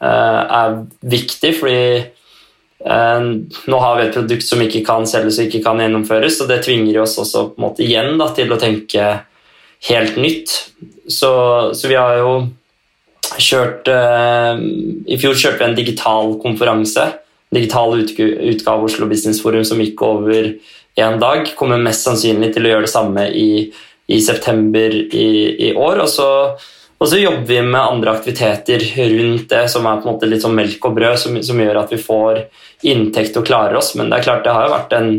eh, 0.04 0.42
er 0.60 0.76
viktig, 1.14 1.54
fordi 1.60 1.86
eh, 2.04 3.28
nå 3.72 3.80
har 3.80 3.96
vi 3.96 4.06
et 4.08 4.18
produkt 4.18 4.44
som 4.46 4.64
ikke 4.64 4.84
kan 4.86 5.08
selges 5.08 5.40
og 5.40 5.48
ikke 5.48 5.64
kan 5.64 5.80
gjennomføres, 5.80 6.42
og 6.42 6.52
det 6.52 6.60
tvinger 6.66 7.00
oss 7.04 7.16
også 7.22 7.48
på 7.52 7.60
en 7.60 7.68
måte 7.68 7.86
igjen 7.86 8.20
da, 8.20 8.28
til 8.36 8.52
å 8.52 8.60
tenke 8.60 9.08
helt 9.88 10.20
nytt. 10.20 10.52
Så, 11.08 11.32
så 11.76 11.88
vi 11.88 11.96
har 11.96 12.20
jo 12.20 12.36
kjørt 13.40 13.88
I 13.88 15.16
fjor 15.20 15.36
kjørte 15.36 15.58
vi 15.58 15.66
en 15.66 15.76
digital 15.76 16.34
konferanse 16.40 17.04
digital 17.54 17.96
utgave 18.00 18.74
av 18.74 18.84
Oslo 18.88 19.08
Business 19.10 19.42
Forum 19.42 19.64
som 19.66 19.80
gikk 19.82 20.02
over 20.04 20.54
én 20.94 21.18
dag. 21.20 21.48
Kommer 21.58 21.82
mest 21.82 22.06
sannsynlig 22.06 22.52
til 22.54 22.66
å 22.66 22.74
gjøre 22.74 22.86
det 22.86 22.92
samme 22.92 23.26
i, 23.30 23.48
i 24.06 24.20
september 24.22 24.94
i, 24.94 25.28
i 25.68 25.72
år. 25.74 26.02
Og 26.04 26.10
så, 26.10 26.28
og 26.98 27.08
så, 27.08 27.20
jobber 27.20 27.46
vi 27.48 27.60
med 27.62 27.80
andre 27.80 28.14
aktiviteter 28.14 28.84
rundt 29.14 29.48
det 29.50 29.64
som 29.72 29.86
er 29.86 30.00
på 30.00 30.08
en 30.08 30.14
måte 30.14 30.30
litt 30.30 30.44
sånn 30.44 30.56
melk 30.58 30.90
og 30.90 30.98
brød, 30.98 31.18
som, 31.20 31.40
som 31.46 31.62
gjør 31.62 31.82
at 31.84 31.94
vi 31.94 32.02
får 32.02 32.44
inntekt 32.90 33.38
og 33.40 33.46
klarer 33.48 33.80
oss. 33.80 33.94
Men 33.98 34.10
det 34.10 34.20
er 34.20 34.28
klart 34.28 34.46
det 34.46 34.54
har 34.54 34.68
jo 34.68 34.76
vært 34.76 34.98
en 34.98 35.12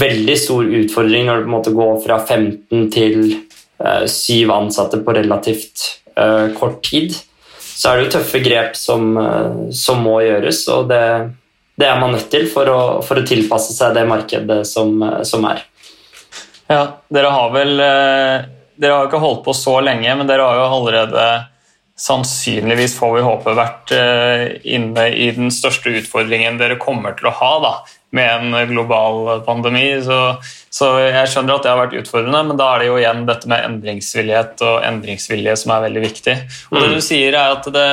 veldig 0.00 0.36
stor 0.38 0.68
utfordring 0.80 1.26
når 1.26 1.40
du 1.40 1.46
på 1.46 1.50
en 1.50 1.56
måte 1.56 1.74
går 1.74 1.96
fra 2.04 2.20
15 2.22 2.90
til 2.94 3.16
syv 3.30 3.40
eh, 3.80 4.06
7 4.06 4.52
ansatte 4.54 5.00
på 5.02 5.14
relativt 5.16 5.86
uh, 6.18 6.52
kort 6.58 6.82
tid. 6.84 7.14
Så 7.58 7.88
er 7.88 7.96
det 7.96 8.06
jo 8.06 8.12
tøffe 8.18 8.42
grep 8.44 8.76
som, 8.76 9.14
uh, 9.16 9.70
som 9.72 10.02
må 10.04 10.20
gjøres, 10.24 10.66
og 10.68 10.90
det, 10.92 11.02
det 11.80 11.88
er 11.88 12.00
man 12.00 12.12
nødt 12.12 12.28
til 12.32 12.46
for 12.50 12.68
å, 12.68 12.80
for 13.06 13.20
å 13.20 13.26
tilpasse 13.26 13.72
seg 13.72 13.94
det 13.96 14.06
markedet 14.08 14.62
som, 14.68 14.92
som, 15.26 15.46
er. 15.48 15.62
Ja, 16.70 16.82
Dere 17.08 17.32
har 17.34 17.54
vel 17.54 17.80
eh, 17.82 18.48
dere 18.80 18.96
har 18.96 19.08
ikke 19.08 19.20
holdt 19.20 19.42
på 19.44 19.54
så 19.56 19.78
lenge, 19.84 20.12
men 20.16 20.28
dere 20.28 20.46
har 20.46 20.56
jo 20.56 20.68
allerede 20.78 21.24
sannsynligvis, 22.00 22.96
får 22.98 23.16
vi 23.18 23.24
håpe, 23.26 23.54
vært 23.58 23.92
eh, 23.92 24.46
inne 24.72 25.10
i 25.12 25.30
den 25.36 25.52
største 25.52 25.92
utfordringen 26.00 26.60
dere 26.60 26.80
kommer 26.80 27.12
til 27.18 27.28
å 27.28 27.36
ha 27.36 27.50
da, 27.60 27.72
med 28.16 28.30
en 28.56 28.70
global 28.70 29.42
pandemi. 29.44 29.84
Så, 30.02 30.16
så, 30.72 30.88
jeg 31.04 31.28
skjønner 31.30 31.58
at 31.58 31.66
det 31.66 31.70
har 31.70 31.78
vært 31.82 31.98
utfordrende, 32.00 32.40
men 32.48 32.58
da 32.58 32.70
er 32.72 32.82
det 32.82 32.88
jo 32.88 32.96
igjen 33.02 33.20
dette 33.28 33.50
med 33.52 33.66
endringsvillighet 33.68 34.64
og 34.64 34.88
endringsvilje 34.88 35.58
som 35.60 35.74
er 35.76 35.84
veldig 35.84 36.04
viktig. 36.06 36.38
Og 36.72 36.80
det 36.80 36.88
mm. 36.88 36.96
du 36.96 37.04
sier 37.04 37.36
er 37.36 37.58
at 37.58 37.70
det, 37.76 37.86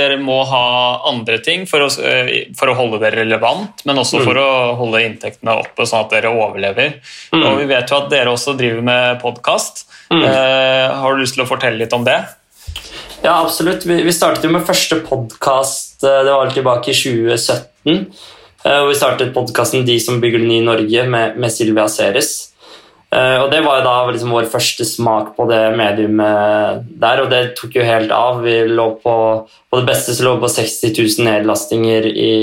dere 0.00 0.16
må 0.24 0.40
ha 0.48 0.64
andre 1.12 1.38
ting 1.44 1.68
for 1.68 1.84
å, 1.84 1.92
eh, 2.00 2.32
for 2.56 2.72
å, 2.72 2.78
holde 2.80 3.02
dere 3.04 3.26
relevant, 3.26 3.84
men 3.84 4.00
også 4.00 4.24
for 4.24 4.40
mm. 4.40 4.42
å 4.42 4.74
holde 4.80 5.04
inntektene 5.04 5.60
oppe, 5.66 5.84
sånn 5.84 6.06
at 6.06 6.16
dere 6.16 6.32
overlever. 6.32 6.96
Mm. 7.36 7.44
Og 7.44 7.60
vi 7.60 7.70
vet 7.76 7.92
jo 7.92 8.00
at 8.00 8.10
dere 8.16 8.32
også 8.32 8.56
driver 8.56 8.88
med 8.88 9.20
podkast. 9.20 9.84
Mm. 10.08 10.24
Eh, 10.24 11.00
har 11.04 11.12
du 11.12 11.20
lyst 11.20 11.36
til 11.36 11.44
å 11.44 11.50
fortelle 11.50 11.84
litt 11.84 11.92
om 11.92 12.08
det? 12.08 12.22
Ja, 13.22 13.44
absolutt. 13.44 13.86
Vi, 13.86 14.02
vi 14.02 14.12
startet 14.12 14.46
jo 14.46 14.52
med 14.54 14.64
første 14.64 14.96
podkast 15.04 16.04
eh, 16.08 16.22
det 16.24 16.32
var 16.32 16.52
tilbake 16.54 16.92
i 16.92 16.96
2017. 16.96 18.06
Eh, 18.64 18.78
og 18.78 18.88
vi 18.88 18.96
startet 18.96 19.34
podkasten 19.34 19.84
'De 19.84 19.98
som 20.00 20.22
bygger 20.22 20.40
det 20.40 20.48
nye 20.48 20.64
Norge' 20.64 21.04
med, 21.04 21.36
med 21.36 21.52
Silvia 21.52 21.84
Ceres. 21.88 22.48
Uh, 23.10 23.42
og 23.42 23.50
Det 23.50 23.58
var 23.64 23.80
jo 23.80 23.84
da 23.88 23.94
liksom 24.06 24.30
vår 24.30 24.46
første 24.46 24.84
smak 24.86 25.32
på 25.34 25.48
det 25.50 25.74
mediumet 25.74 26.84
der, 27.02 27.24
og 27.24 27.32
det 27.32 27.56
tok 27.58 27.74
jo 27.74 27.82
helt 27.82 28.12
av. 28.14 28.38
Vi 28.44 28.54
lå 28.70 28.86
på, 29.02 29.14
på 29.50 29.80
det 29.80 29.88
beste 29.88 30.14
så 30.14 30.28
lå 30.28 30.36
vi 30.36 30.44
på 30.44 30.52
60 30.54 30.92
000 30.94 31.26
nedlastinger 31.26 32.06
i, 32.06 32.34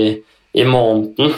i 0.51 0.65
måneden 0.67 1.31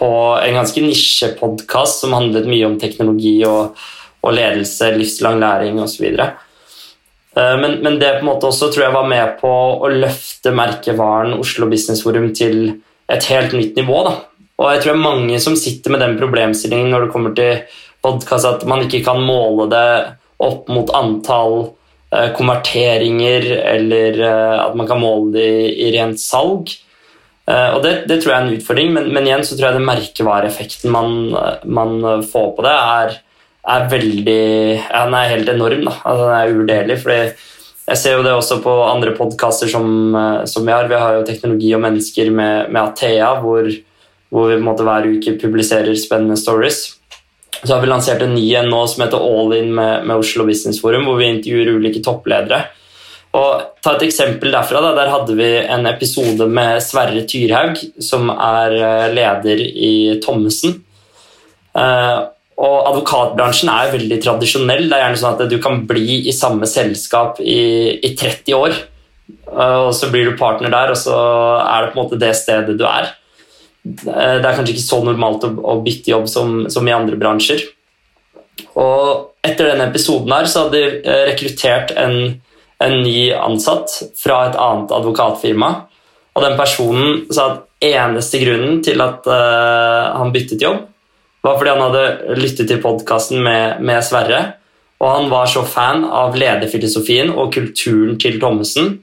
på 0.00 0.10
en 0.40 0.56
ganske 0.56 0.80
nisjepodkast 0.80 2.00
som 2.00 2.16
handlet 2.16 2.48
mye 2.48 2.66
om 2.66 2.78
teknologi 2.80 3.36
og, 3.44 3.76
og 4.24 4.34
ledelse, 4.34 4.94
livslang 4.96 5.36
læring 5.44 5.76
osv. 5.84 6.08
Eh, 6.08 6.32
men, 7.34 7.76
men, 7.84 7.98
det 8.00 8.16
på 8.16 8.24
en 8.24 8.26
måte 8.26 8.48
også 8.48 8.72
tror 8.72 8.88
jeg 8.88 8.94
var 8.96 9.06
med 9.06 9.36
på 9.38 9.50
å 9.78 9.90
løfte 9.92 10.50
merkevaren 10.50 11.36
Oslo 11.38 11.68
Business 11.70 12.02
Forum 12.02 12.32
til 12.34 12.56
et 13.10 13.26
helt 13.30 13.54
nytt 13.54 13.78
nivå. 13.78 14.00
Da. 14.06 14.14
Og 14.60 14.68
jeg 14.74 14.82
tror 14.82 14.92
det 14.92 14.98
er 14.98 15.04
mange 15.04 15.38
som 15.42 15.56
sitter 15.56 15.94
med 15.94 16.02
den 16.04 16.18
problemstillingen 16.20 16.90
når 16.92 17.06
det 17.06 17.12
kommer 17.14 17.36
til 17.36 17.78
podkast, 18.04 18.48
at 18.48 18.66
man 18.68 18.84
ikke 18.84 19.02
kan 19.06 19.22
måle 19.24 19.68
det 19.72 19.92
opp 20.40 20.68
mot 20.72 20.92
antall 20.96 21.56
eh, 22.12 22.30
konverteringer, 22.36 23.48
eller 23.74 24.20
eh, 24.20 24.60
at 24.60 24.76
man 24.76 24.88
kan 24.88 25.00
måle 25.00 25.34
det 25.36 25.48
i, 25.72 25.90
rent 25.96 26.20
salg. 26.20 26.72
Eh, 27.48 27.68
og 27.74 27.80
det, 27.84 27.94
det, 28.08 28.20
tror 28.20 28.34
jeg 28.34 28.38
er 28.38 28.46
en 28.46 28.58
utfordring, 28.58 28.92
men, 28.96 29.10
men, 29.14 29.28
igjen 29.28 29.44
så 29.46 29.56
tror 29.56 29.70
jeg 29.70 29.80
det 29.80 29.88
merkevareeffekten 29.88 30.92
man, 30.92 31.18
man 31.64 32.24
får 32.28 32.54
på 32.56 32.66
det, 32.66 32.76
er 32.76 33.18
er 33.68 33.88
veldig 33.90 34.42
ja, 34.78 35.04
Den 35.04 35.14
er 35.14 35.32
helt 35.34 35.48
enorm. 35.52 35.84
da, 35.84 35.94
altså, 36.04 36.26
Den 36.26 36.36
er 36.36 36.52
uvurderlig. 36.54 36.98
fordi 37.02 37.20
jeg 37.90 37.98
ser 37.98 38.16
jo 38.18 38.22
det 38.22 38.32
også 38.36 38.60
på 38.62 38.72
andre 38.86 39.16
podkaster 39.16 39.68
som, 39.68 40.14
eh, 40.14 40.44
som, 40.46 40.66
vi 40.66 40.72
har. 40.72 40.88
Vi 40.88 40.94
har 40.94 41.16
jo 41.16 41.26
Teknologi 41.26 41.74
og 41.74 41.82
mennesker 41.82 42.30
med, 42.30 42.70
med 42.70 42.82
Athea, 42.82 43.34
hvor, 43.42 43.66
hvor, 44.30 44.50
vi 44.52 44.62
måte 44.62 44.86
hver 44.86 45.08
uke 45.10 45.38
publiserer 45.40 45.94
spennende 45.98 46.38
stories. 46.38 46.96
Så 47.64 47.74
har 47.74 47.80
vi 47.82 47.90
lansert 47.90 48.22
en 48.22 48.34
ny 48.34 48.46
en 48.56 48.70
nå 48.70 48.84
som 48.88 49.02
heter 49.04 49.20
All 49.20 49.52
In 49.58 49.74
med, 49.74 50.06
med 50.06 50.22
Oslo 50.22 50.46
Business 50.46 50.80
Forum, 50.80 51.08
hvor 51.08 51.18
vi 51.18 51.32
intervjuer 51.32 51.74
ulike 51.76 52.02
toppledere. 52.04 52.62
Og 53.36 53.82
ta 53.82 53.94
et 53.94 54.06
eksempel 54.08 54.54
derfra. 54.54 54.80
Da. 54.82 54.94
Der 54.96 55.10
hadde 55.12 55.34
vi 55.38 55.50
en 55.60 55.86
episode 55.86 56.46
med 56.50 56.80
Sverre 56.82 57.26
Tyrhaug, 57.30 57.78
som 58.02 58.30
er 58.34 58.74
eh, 58.78 59.08
leder 59.14 59.60
i 59.66 59.92
Thommessen. 60.22 60.78
Uh, 61.70 62.26
og 62.60 62.88
advokatbransjen 62.90 63.70
er 63.72 63.92
veldig 63.94 64.18
tradisjonell. 64.20 64.84
Det 64.88 64.96
er 64.96 65.04
gjerne 65.06 65.20
sånn 65.22 65.36
at 65.38 65.48
du 65.48 65.56
kan 65.62 65.80
bli 65.88 66.20
i 66.28 66.34
samme 66.36 66.68
selskap 66.68 67.40
i, 67.40 67.60
i 68.04 68.12
30 68.12 68.56
år. 68.58 68.76
Og 69.50 69.94
så 69.96 70.10
blir 70.12 70.28
du 70.28 70.36
partner 70.38 70.72
der, 70.72 70.92
og 70.92 70.98
så 71.00 71.16
er 71.64 71.86
det 71.86 71.92
på 71.92 71.96
en 71.96 72.02
måte 72.02 72.20
det 72.20 72.34
stedet 72.36 72.76
du 72.76 72.84
er. 72.84 73.14
Det 73.80 74.12
er 74.12 74.44
kanskje 74.44 74.74
ikke 74.74 74.84
så 74.84 75.00
normalt 75.06 75.46
å, 75.48 75.54
å 75.72 75.78
bytte 75.84 76.12
jobb 76.12 76.28
som, 76.28 76.52
som, 76.72 76.84
i 76.84 76.94
andre 76.94 77.16
bransjer. 77.20 77.64
Og 78.76 79.32
etter 79.46 79.70
denne 79.70 79.88
episoden 79.88 80.34
her 80.36 80.48
så 80.50 80.66
hadde 80.66 80.76
de 80.76 81.00
eh, 81.00 81.22
rekruttert 81.30 81.94
en, 81.96 82.36
en 82.84 82.98
ny 83.00 83.30
ansatt 83.32 83.96
fra 84.20 84.42
et 84.50 84.60
annet 84.60 84.92
advokatfirma. 85.00 85.72
Og 86.36 86.44
den 86.44 86.60
personen 86.60 87.24
sa 87.32 87.48
at 87.54 87.66
eneste 87.80 88.42
grunnen 88.44 88.82
til 88.84 89.00
at 89.00 89.24
uh, 89.24 90.12
han 90.20 90.32
byttet 90.34 90.60
jobb, 90.60 90.82
var 91.44 91.56
fordi 91.58 91.72
han 91.72 91.84
hadde 91.86 92.36
lyttet 92.40 92.68
til 92.68 92.82
podkasten 92.82 93.40
med, 93.44 93.80
med, 93.84 94.02
Sverre. 94.04 94.40
Og 95.00 95.08
han 95.08 95.30
var 95.32 95.48
så 95.48 95.62
fan 95.64 96.04
av 96.04 96.36
lederfilosofien 96.36 97.32
og 97.32 97.54
kulturen 97.54 98.18
til 98.20 98.36
Thommessen 98.40 98.98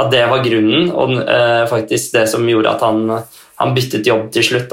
at 0.00 0.08
det 0.08 0.22
var 0.30 0.40
grunnen, 0.40 0.86
og 0.88 1.18
eh, 1.20 1.66
faktisk 1.68 2.14
det 2.14 2.22
som 2.32 2.46
gjorde 2.48 2.70
at 2.70 2.80
han, 2.80 3.02
han 3.60 3.74
byttet 3.76 4.08
jobb 4.08 4.30
til 4.32 4.46
slutt. 4.46 4.72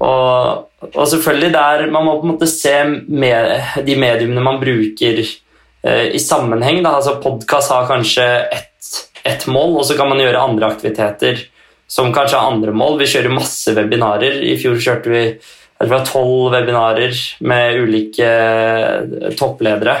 Og, 0.00 0.68
og, 0.86 1.02
selvfølgelig 1.10 1.50
der 1.52 1.82
Man 1.92 2.06
må 2.06 2.14
på 2.20 2.24
en 2.24 2.30
måte 2.36 2.46
se 2.48 2.76
med, 2.86 3.50
de 3.84 3.96
mediumene 3.98 4.44
man 4.46 4.60
bruker 4.62 5.18
eh, 5.18 6.06
i 6.14 6.22
sammenheng. 6.22 6.84
Altså 6.86 7.18
Podkast 7.20 7.74
har 7.74 7.90
kanskje 7.90 8.28
ett 8.46 8.70
et 9.24 9.46
mål, 9.50 9.78
og 9.80 9.84
så 9.84 9.96
kan 9.98 10.08
man 10.08 10.20
gjøre 10.22 10.40
andre 10.40 10.70
aktiviteter 10.72 11.42
som 11.90 12.12
kanskje 12.14 12.38
har 12.38 12.52
andre 12.52 12.72
mål. 12.76 12.98
Vi 13.00 13.08
kjører 13.12 13.34
masse 13.34 13.74
webinarer. 13.76 14.38
I 14.46 14.56
fjor 14.60 14.78
kjørte 14.80 15.12
vi 15.12 15.24
det 15.80 15.88
var 15.88 16.04
tolv 16.04 16.52
webinarer 16.52 17.16
med 17.40 17.76
ulike 17.80 18.26
eh, 18.28 19.30
toppledere. 19.38 19.96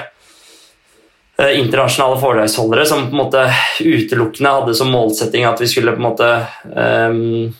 Eh, 1.40 1.58
internasjonale 1.60 2.20
foredragsholdere 2.20 2.84
som 2.86 3.06
på 3.06 3.16
en 3.16 3.22
måte 3.22 3.46
utelukkende 3.80 4.52
hadde 4.58 4.74
som 4.76 4.92
målsetting 4.92 5.46
at 5.48 5.60
vi 5.62 5.68
skulle 5.70 5.94
på 5.96 6.02
en 6.02 6.08
måte 6.10 6.28
um, 6.76 7.54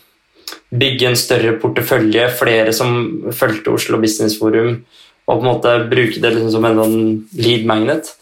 bygge 0.69 1.09
en 1.09 1.17
større 1.17 1.55
portefølje, 1.63 2.27
flere 2.37 2.75
som 2.77 2.93
fulgte 3.33 3.73
Oslo 3.73 4.01
Business 4.03 4.37
Forum, 4.39 4.83
og 5.25 5.33
på 5.33 5.41
en 5.41 5.49
måte 5.49 5.75
bruke 5.89 6.21
det 6.21 6.35
liksom 6.35 6.53
som 6.59 6.69
en 6.69 6.81
sånn 6.83 7.01
lead 7.41 7.65
magnet. 7.71 8.13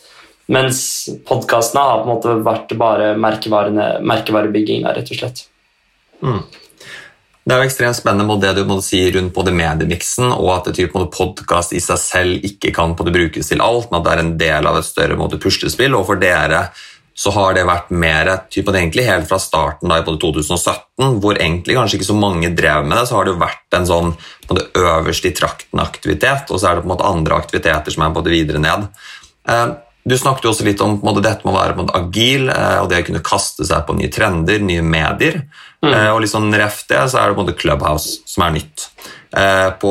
Mens 0.48 0.80
podkastene 1.26 1.82
har 1.84 2.04
på 2.04 2.06
en 2.06 2.14
måte 2.14 2.38
vært 2.46 2.78
bare 2.78 3.10
merkevarebygging, 3.18 4.86
rett 4.86 5.10
og 5.10 5.20
slett. 5.24 5.44
Mm. 6.22 6.40
Det 7.48 7.54
er 7.56 7.62
jo 7.62 7.68
ekstremt 7.70 7.96
spennende 7.96 8.34
det 8.42 8.50
du 8.58 8.66
måtte 8.68 8.84
si 8.90 8.98
rundt 9.14 9.32
både 9.32 9.54
mediemiksen 9.56 10.26
og 10.34 10.50
at 10.52 10.66
podkast 11.14 11.72
i 11.72 11.80
seg 11.80 12.00
selv 12.02 12.44
ikke 12.44 12.74
kan 12.76 12.92
brukes 12.92 13.48
til 13.48 13.62
alt, 13.64 13.88
men 13.88 14.02
at 14.02 14.04
det 14.04 14.12
er 14.12 14.20
en 14.20 14.34
del 14.42 14.68
av 14.68 14.76
et 14.76 14.84
større 14.84 15.16
måte, 15.16 15.40
puslespill. 15.40 15.96
Og 15.96 16.04
for 16.10 16.20
dere 16.20 16.66
så 17.16 17.32
har 17.32 17.56
det 17.56 17.64
vært 17.64 17.88
mer 17.88 18.28
typen, 18.52 18.76
egentlig 18.76 19.08
helt 19.08 19.30
fra 19.30 19.40
starten 19.40 19.88
da, 19.88 19.96
i 19.96 20.04
2017, 20.04 21.16
hvor 21.24 21.40
egentlig 21.40 21.78
kanskje 21.78 21.96
ikke 21.96 22.10
så 22.10 22.18
mange 22.20 22.52
drev 22.52 22.84
med 22.84 23.00
det, 23.00 23.08
så 23.08 23.16
har 23.16 23.24
det 23.24 23.32
jo 23.32 23.40
vært 23.40 23.80
en 23.80 23.88
sånn 23.88 24.12
på 24.44 24.58
det 24.60 24.68
øverste 24.84 25.32
i 25.32 25.34
trakten-aktivitet, 25.40 26.52
og 26.52 26.60
så 26.60 26.68
er 26.68 26.76
det 26.76 26.84
på 26.84 26.90
en 26.90 26.94
måte 26.98 27.08
andre 27.08 27.40
aktiviteter 27.40 27.96
som 27.96 28.04
er 28.04 28.12
på 28.12 28.26
det 28.28 28.36
videre 28.36 28.60
ned. 28.60 28.86
Du 30.08 30.16
snakket 30.16 30.46
jo 30.46 30.52
også 30.54 30.64
litt 30.64 30.80
om 30.84 30.96
måte, 31.04 31.22
dette 31.24 31.44
med 31.44 31.52
å 31.52 31.58
være 31.58 31.76
måte, 31.76 31.96
agil 31.98 32.48
eh, 32.52 32.78
og 32.80 32.88
det 32.88 33.02
å 33.02 33.08
kunne 33.10 33.24
kaste 33.26 33.66
seg 33.68 33.84
på 33.84 33.96
nye 33.98 34.12
trender, 34.12 34.62
nye 34.64 34.84
medier. 34.84 35.42
Mm. 35.84 35.92
Eh, 35.92 36.10
og 36.14 36.22
litt 36.24 36.32
sånn 36.32 36.48
ref 36.56 36.82
det, 36.88 37.02
så 37.10 37.20
er 37.20 37.28
det 37.28 37.36
på 37.36 37.42
en 37.42 37.48
måte 37.48 37.58
Clubhouse 37.58 38.22
som 38.28 38.46
er 38.46 38.56
nytt. 38.56 38.88
Eh, 39.28 39.70
på, 39.76 39.90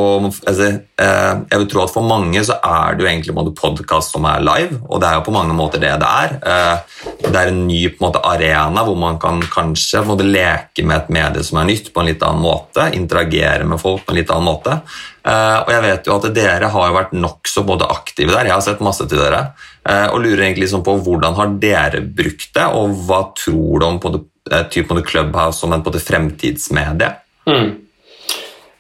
altså, 0.50 0.68
eh, 0.98 1.34
jeg 1.52 1.60
vil 1.62 1.68
tro 1.70 1.84
at 1.84 1.92
For 1.94 2.02
mange 2.02 2.42
så 2.42 2.56
er 2.58 2.96
det 2.98 3.04
jo 3.04 3.10
egentlig 3.12 3.36
en 3.38 3.52
podkast 3.54 4.16
som 4.16 4.26
er 4.26 4.42
live, 4.42 4.80
og 4.90 5.04
det 5.04 5.12
er 5.12 5.20
jo 5.20 5.28
på 5.28 5.36
mange 5.36 5.54
måter 5.54 5.84
det 5.84 5.94
det 6.02 6.10
er. 6.10 6.34
Eh, 6.42 7.04
det 7.28 7.36
er 7.36 7.52
en 7.52 7.62
ny 7.68 7.84
på 7.92 8.02
en 8.02 8.08
måte, 8.08 8.24
arena 8.26 8.86
hvor 8.88 8.98
man 8.98 9.20
kan 9.22 9.44
kanskje 9.54 10.02
måte, 10.08 10.26
leke 10.26 10.86
med 10.86 11.04
et 11.04 11.14
medie 11.20 11.46
som 11.46 11.62
er 11.62 11.70
nytt, 11.70 11.94
på 11.94 12.02
en 12.02 12.10
litt 12.10 12.26
annen 12.26 12.42
måte. 12.42 12.90
Interagere 12.98 13.70
med 13.70 13.82
folk 13.84 14.08
på 14.08 14.16
en 14.16 14.20
litt 14.20 14.34
annen 14.34 14.50
måte. 14.50 14.80
Eh, 15.28 15.58
og 15.62 15.72
jeg 15.76 15.86
vet 15.86 16.08
jo 16.08 16.18
at 16.18 16.30
dere 16.34 16.74
har 16.74 16.90
jo 16.90 16.98
vært 16.98 17.16
nokså 17.18 17.66
aktive 17.86 18.34
der. 18.34 18.48
Jeg 18.48 18.58
har 18.58 18.66
sett 18.66 18.82
masse 18.82 19.06
til 19.06 19.22
dere. 19.22 19.52
Eh, 19.88 20.08
og 20.12 20.20
lurer 20.20 20.44
egentlig 20.44 20.66
liksom 20.66 20.84
på 20.84 20.98
hvordan 21.06 21.36
har 21.38 21.54
dere 21.62 22.02
brukt 22.04 22.50
det, 22.58 22.66
og 22.76 22.96
hva 23.08 23.22
tror 23.38 23.80
du 23.80 23.86
om 23.88 24.00
på 24.04 24.12
det, 24.16 24.24
eh, 24.52 24.66
det 24.68 25.06
Clubhouse 25.08 25.62
som 25.62 25.74
en 25.74 25.84
på 25.84 25.94
det 25.96 26.04
fremtidsmedie? 26.04 27.14
Mm. 27.48 27.70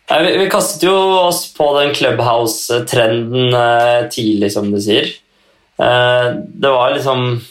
Vi, 0.08 0.34
vi, 0.40 0.50
kastet 0.52 0.84
jo 0.88 0.96
oss 1.28 1.46
på 1.56 1.68
den 1.80 1.94
Clubhouse-trenden 1.96 3.52
uh, 3.52 4.08
tidlig, 4.12 4.54
som 4.54 4.70
du 4.72 4.80
sier. 4.80 5.10
Det 5.78 6.70
var 6.72 6.94
liksom 6.96 7.42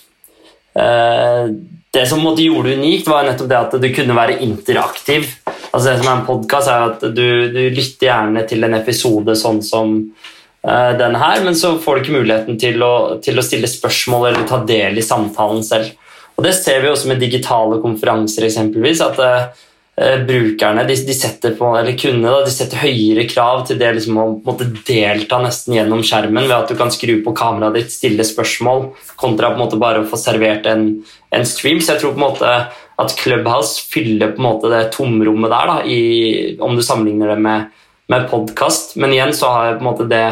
Det 1.93 2.07
som 2.09 2.25
måtte 2.25 2.43
gjorde 2.43 2.73
det 2.73 2.79
unikt, 2.81 3.11
var 3.13 3.29
nettopp 3.29 3.51
det 3.51 3.59
at 3.59 3.77
du 3.81 3.87
kunne 3.95 4.17
være 4.17 4.41
interaktiv. 4.45 5.29
Altså 5.47 5.93
Det 5.93 6.01
som 6.01 6.09
er 6.09 6.17
en 6.17 6.25
podkast, 6.27 6.73
er 6.73 6.89
at 6.89 7.05
du, 7.07 7.29
du 7.53 7.61
lytter 7.77 8.09
gjerne 8.09 8.43
til 8.49 8.67
en 8.67 8.77
episode 8.81 9.37
sånn 9.39 9.61
som 9.65 9.95
Eh, 10.01 10.36
den 10.63 11.15
her, 11.15 11.45
men 11.45 11.55
så 11.55 11.77
får 11.79 11.95
du 11.95 12.01
ikke 12.03 12.15
muligheten 12.17 12.57
til 12.59 12.81
å, 12.83 12.95
til 13.23 13.39
å, 13.39 13.45
stille 13.45 13.69
spørsmål 13.71 14.33
eller 14.33 14.49
ta 14.49 14.57
del 14.67 14.99
i 14.99 15.05
samtalen 15.05 15.63
selv. 15.63 15.93
Og 16.37 16.45
Det 16.45 16.53
ser 16.57 16.83
vi 16.83 16.91
også 16.91 17.09
med 17.11 17.23
digitale 17.23 17.81
konferanser, 17.83 18.47
eksempelvis. 18.47 19.01
At 19.05 19.21
uh, 19.23 19.67
eh, 19.97 20.19
brukerne 20.29 20.85
de, 20.89 20.97
de, 21.09 21.17
setter 21.17 21.55
på, 21.57 21.71
eller 21.79 21.97
kunne 21.99 22.29
da, 22.29 22.43
de 22.45 22.53
setter 22.53 22.83
høyere 22.85 23.25
krav 23.31 23.65
til 23.69 23.81
det 23.81 23.95
liksom, 23.97 24.19
å 24.21 24.27
måtte 24.45 24.69
delta 24.87 25.41
nesten 25.43 25.79
gjennom 25.79 26.05
skjermen 26.05 26.45
ved 26.45 26.57
at 26.59 26.73
du 26.73 26.77
kan 26.79 26.93
skru 26.93 27.17
på 27.25 27.35
kameraet 27.37 27.81
ditt, 27.81 27.95
stille 27.95 28.27
spørsmål, 28.27 28.91
kontra 29.17 29.53
på 29.53 29.59
en 29.59 29.65
måte 29.65 29.81
bare 29.81 30.05
å 30.05 30.11
få 30.11 30.21
servert 30.21 30.69
en, 30.69 30.91
en 31.33 31.49
stream. 31.49 31.81
Så 31.81 31.95
jeg 31.95 32.05
tror 32.05 32.17
på 32.17 32.21
en 32.21 32.27
måte 32.29 32.53
at 32.97 33.17
Clubhouse 33.17 33.89
fyller 33.93 34.37
på 34.37 34.43
en 34.43 34.49
måte 34.51 34.73
det 34.73 34.87
tomrommet 34.97 35.53
der, 35.53 35.73
da, 35.73 35.81
i, 35.89 36.57
om 36.61 36.77
du 36.77 36.85
sammenligner 36.85 37.33
det 37.33 37.41
med, 37.49 37.83
med 38.13 38.29
podkast. 38.31 38.97
Men 38.97 39.15
igjen 39.15 39.35
så 39.35 39.51
har 39.53 39.67
jeg 39.67 39.79
på 39.79 39.85
en 39.85 39.91
måte 39.91 40.09
det 40.11 40.27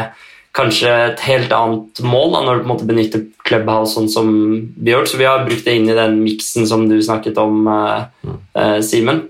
kanskje 0.55 0.91
et 1.09 1.23
helt 1.27 1.51
annet 1.51 1.99
mål 2.05 2.31
da, 2.31 2.41
når 2.45 2.57
du 2.57 2.61
på 2.63 2.67
en 2.67 2.71
måte 2.71 2.87
benytter 2.87 3.23
Clubhouse 3.45 3.97
sånn 3.97 4.09
som 4.11 4.29
vi 4.77 4.93
gjør. 4.93 5.07
Så 5.09 5.19
vi 5.19 5.27
har 5.27 5.43
brukt 5.47 5.67
det 5.67 5.75
inn 5.75 5.89
i 5.91 5.97
den 5.97 6.21
miksen 6.23 6.67
som 6.69 6.87
du 6.89 6.95
snakket 7.03 7.39
om, 7.41 7.67
eh, 7.67 8.31
eh, 8.55 8.79
Simen. 8.81 9.25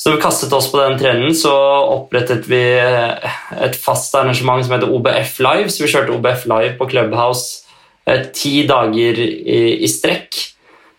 Så 0.00 0.14
vi 0.14 0.20
kastet 0.22 0.52
oss 0.56 0.70
på 0.72 0.78
den 0.80 0.96
trenden, 0.98 1.34
så 1.36 1.52
opprettet 1.52 2.46
vi 2.48 2.62
et 2.80 3.76
fast 3.76 4.14
arrangement 4.14 4.64
som 4.64 4.72
heter 4.72 4.88
OBF 4.88 5.40
Live. 5.44 5.68
Så 5.68 5.84
vi 5.84 5.90
kjørte 5.92 6.14
OBF 6.14 6.46
Live 6.46 6.78
på 6.78 6.88
Clubhouse 6.88 7.66
eh, 8.06 8.22
ti 8.32 8.66
dager 8.66 9.20
i, 9.20 9.82
i 9.84 9.90
strekk. 9.90 10.38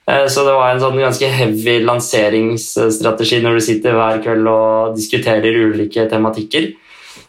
Så 0.06 0.44
det 0.44 0.54
var 0.58 0.72
en 0.74 0.82
sånn 0.82 0.98
ganske 0.98 1.28
heavy 1.30 1.76
lanseringsstrategi 1.86 3.38
når 3.44 3.58
du 3.58 3.64
sitter 3.64 3.94
hver 3.96 4.18
kveld 4.24 4.48
og 4.50 4.96
diskuterer 4.98 5.60
ulike 5.70 6.08
tematikker. 6.10 6.72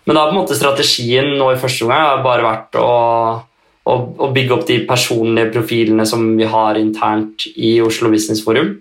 Men 0.04 0.16
da 0.16 0.22
har 0.22 0.32
på 0.32 0.34
en 0.34 0.40
måte 0.40 0.58
strategien 0.58 1.34
nå 1.38 1.52
i 1.52 1.60
første 1.60 1.86
omgang 1.86 2.24
bare 2.24 2.46
vært 2.46 2.78
å, 2.80 2.88
å, 3.86 3.94
å, 3.94 4.30
bygge 4.34 4.56
opp 4.56 4.64
de 4.66 4.80
personlige 4.88 5.52
profilene 5.54 6.06
som 6.08 6.24
vi 6.38 6.48
har 6.48 6.80
internt 6.80 7.46
i 7.54 7.76
Oslo 7.84 8.10
Business 8.10 8.42
Forum. 8.42 8.74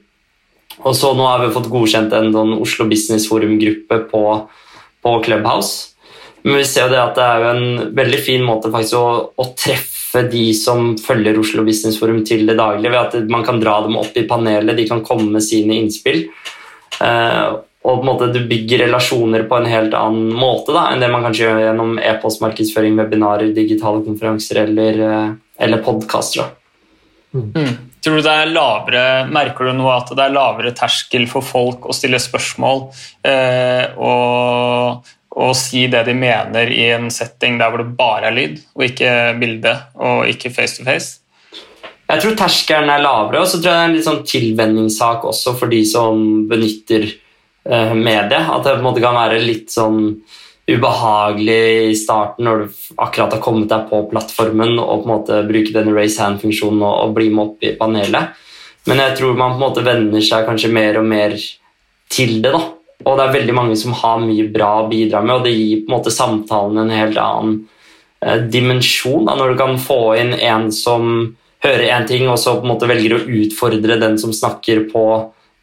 Og 0.82 0.98
så 0.98 1.12
nå 1.14 1.28
har 1.28 1.44
vi 1.44 1.54
fått 1.54 1.70
godkjent 1.70 2.14
en 2.18 2.32
sånn 2.34 2.56
Oslo 2.58 2.88
Business 2.90 3.28
Forum-gruppe 3.30 4.02
på, 4.10 4.24
på, 5.04 5.16
Clubhouse. 5.28 5.92
Men 6.42 6.58
vi 6.58 6.66
ser 6.66 6.88
jo 6.88 6.96
det 6.96 7.02
at 7.04 7.18
det 7.20 7.26
er 7.28 7.44
jo 7.44 7.50
en 7.52 7.96
veldig 7.98 8.22
fin 8.24 8.46
måte 8.46 8.72
faktisk 8.74 8.98
å, 8.98 9.08
å 9.38 9.50
treffe 9.54 10.01
de 10.32 10.46
som 10.58 10.94
følger 11.00 11.40
Oslo 11.40 11.64
Business 11.68 12.00
Forum 12.00 12.22
til 12.28 12.44
det 12.50 12.58
daglige, 12.60 12.92
ved 12.92 13.02
at 13.02 13.32
man 13.32 13.46
kan 13.48 13.62
dra 13.64 13.78
dem 13.86 13.96
opp 14.02 14.18
i 14.20 14.28
panelet, 14.28 14.76
de 14.78 14.88
kan 14.90 15.04
komme 15.06 15.30
med 15.32 15.46
sine 15.46 15.78
innspill. 15.80 16.26
Uh, 17.00 17.62
og 17.82 17.96
på 17.98 18.02
en 18.04 18.10
måte 18.12 18.28
du 18.30 18.44
bygger 18.46 18.84
relasjoner 18.84 19.48
på 19.50 19.58
en 19.58 19.70
helt 19.70 19.96
annen 19.98 20.34
måte 20.38 20.74
da, 20.76 20.92
enn 20.92 21.02
det 21.02 21.10
man 21.10 21.24
kanskje 21.26 21.48
gjør 21.48 21.62
gjennom 21.64 21.96
e-postmarkedsføring, 21.98 23.00
webinarer, 23.00 23.54
digitale 23.56 24.04
konferanser 24.06 24.60
eller, 24.68 25.00
eh, 25.08 25.32
eller 25.66 25.82
podkaster. 25.86 26.52
Mm. 27.34 27.48
mm. 27.56 27.72
Tror 28.02 28.18
du 28.18 28.26
det 28.26 28.34
er 28.34 28.50
lavere, 28.50 29.02
Merker 29.30 29.70
du 29.70 29.76
noe 29.78 29.96
at 30.00 30.14
det 30.18 30.24
er 30.24 30.34
lavere 30.34 30.74
terskel 30.78 31.28
for 31.30 31.46
folk 31.46 31.86
å 31.86 31.94
stille 31.94 32.18
spørsmål 32.22 32.88
eh, 33.30 33.94
og, 33.98 35.12
og, 35.32 35.56
si 35.56 35.86
det 35.92 36.04
de 36.08 36.16
mener 36.18 36.72
i 36.72 36.90
en 36.92 37.10
setting 37.14 37.58
der 37.60 37.72
hvor 37.72 37.84
det 37.84 37.96
bare 37.98 38.30
er 38.30 38.36
lyd 38.36 38.60
og 38.76 38.86
ikke 38.90 39.12
bilde 39.40 39.74
og 39.96 40.28
ikke 40.32 40.52
face 40.54 40.78
to 40.78 40.88
face? 40.88 41.18
Jeg 42.12 42.20
tror 42.20 42.36
terskelen 42.36 42.92
er 42.92 43.00
lavere, 43.00 43.40
og 43.40 43.48
så 43.48 43.62
tror 43.62 43.72
jeg 43.72 43.78
det 43.78 43.82
er 43.82 43.90
en 43.90 43.94
litt 43.96 44.08
sånn 44.10 44.24
tilvenningssak 44.28 45.24
også 45.30 45.56
for 45.56 45.72
de 45.72 45.80
som 45.88 46.26
benytter 46.50 47.08
Eh, 47.70 47.94
med 47.96 48.30
det. 48.30 48.46
At 48.52 48.64
det 48.64 48.74
på 48.74 48.80
en 48.80 48.88
måte 48.88 49.04
kan 49.04 49.18
være 49.18 49.42
litt 49.44 49.70
sånn 49.70 50.16
ubehagelig 50.72 51.92
i 51.92 51.98
starten 51.98 52.46
når 52.48 52.64
du 52.64 52.80
akkurat 53.02 53.36
har 53.36 53.42
kommet 53.44 53.70
deg 53.70 53.90
på 53.90 54.00
plattformen 54.10 54.80
og 54.80 55.04
på 55.04 55.06
en 55.06 55.12
måte 55.12 55.42
bruke 55.50 55.74
den 55.76 55.92
raise 55.94 56.22
hand-funksjonen 56.22 56.82
og, 56.82 56.94
og, 57.04 57.16
bli 57.18 57.30
med 57.34 57.44
opp 57.44 57.66
i 57.66 57.74
panelet. 57.78 58.38
Men 58.90 59.04
jeg 59.04 59.18
tror 59.20 59.38
man 59.38 59.54
på 59.54 59.60
en 59.60 59.66
måte 59.68 59.86
venner 59.86 60.26
seg 60.26 60.48
kanskje 60.48 60.72
mer 60.74 60.98
og 61.02 61.06
mer 61.06 61.36
til 62.10 62.40
det. 62.42 62.54
da. 62.56 62.64
Og 63.06 63.18
det 63.18 63.26
er 63.26 63.36
veldig 63.40 63.58
mange 63.58 63.76
som 63.80 63.96
har 63.98 64.24
mye 64.24 64.48
bra 64.54 64.72
å 64.82 64.88
bidra 64.92 65.22
med, 65.26 65.36
og 65.36 65.46
det 65.48 65.56
gir 65.56 65.84
på 65.84 65.92
en 65.92 65.98
måte 65.98 66.14
samtalen 66.14 66.84
en 66.84 66.96
helt 66.96 67.20
annen 67.22 67.60
eh, 68.24 68.40
dimensjon. 68.52 69.26
da, 69.28 69.36
Når 69.40 69.54
du 69.54 69.62
kan 69.62 69.78
få 69.82 70.02
inn 70.22 70.34
en 70.38 70.72
som 70.76 71.36
hører 71.62 71.88
én 71.92 72.08
ting, 72.10 72.30
og 72.30 72.40
så 72.42 72.58
på 72.58 72.66
en 72.66 72.74
måte 72.74 72.90
velger 72.90 73.18
å 73.18 73.24
utfordre 73.26 74.00
den 74.02 74.18
som 74.22 74.34
snakker 74.34 74.88
på 74.94 75.06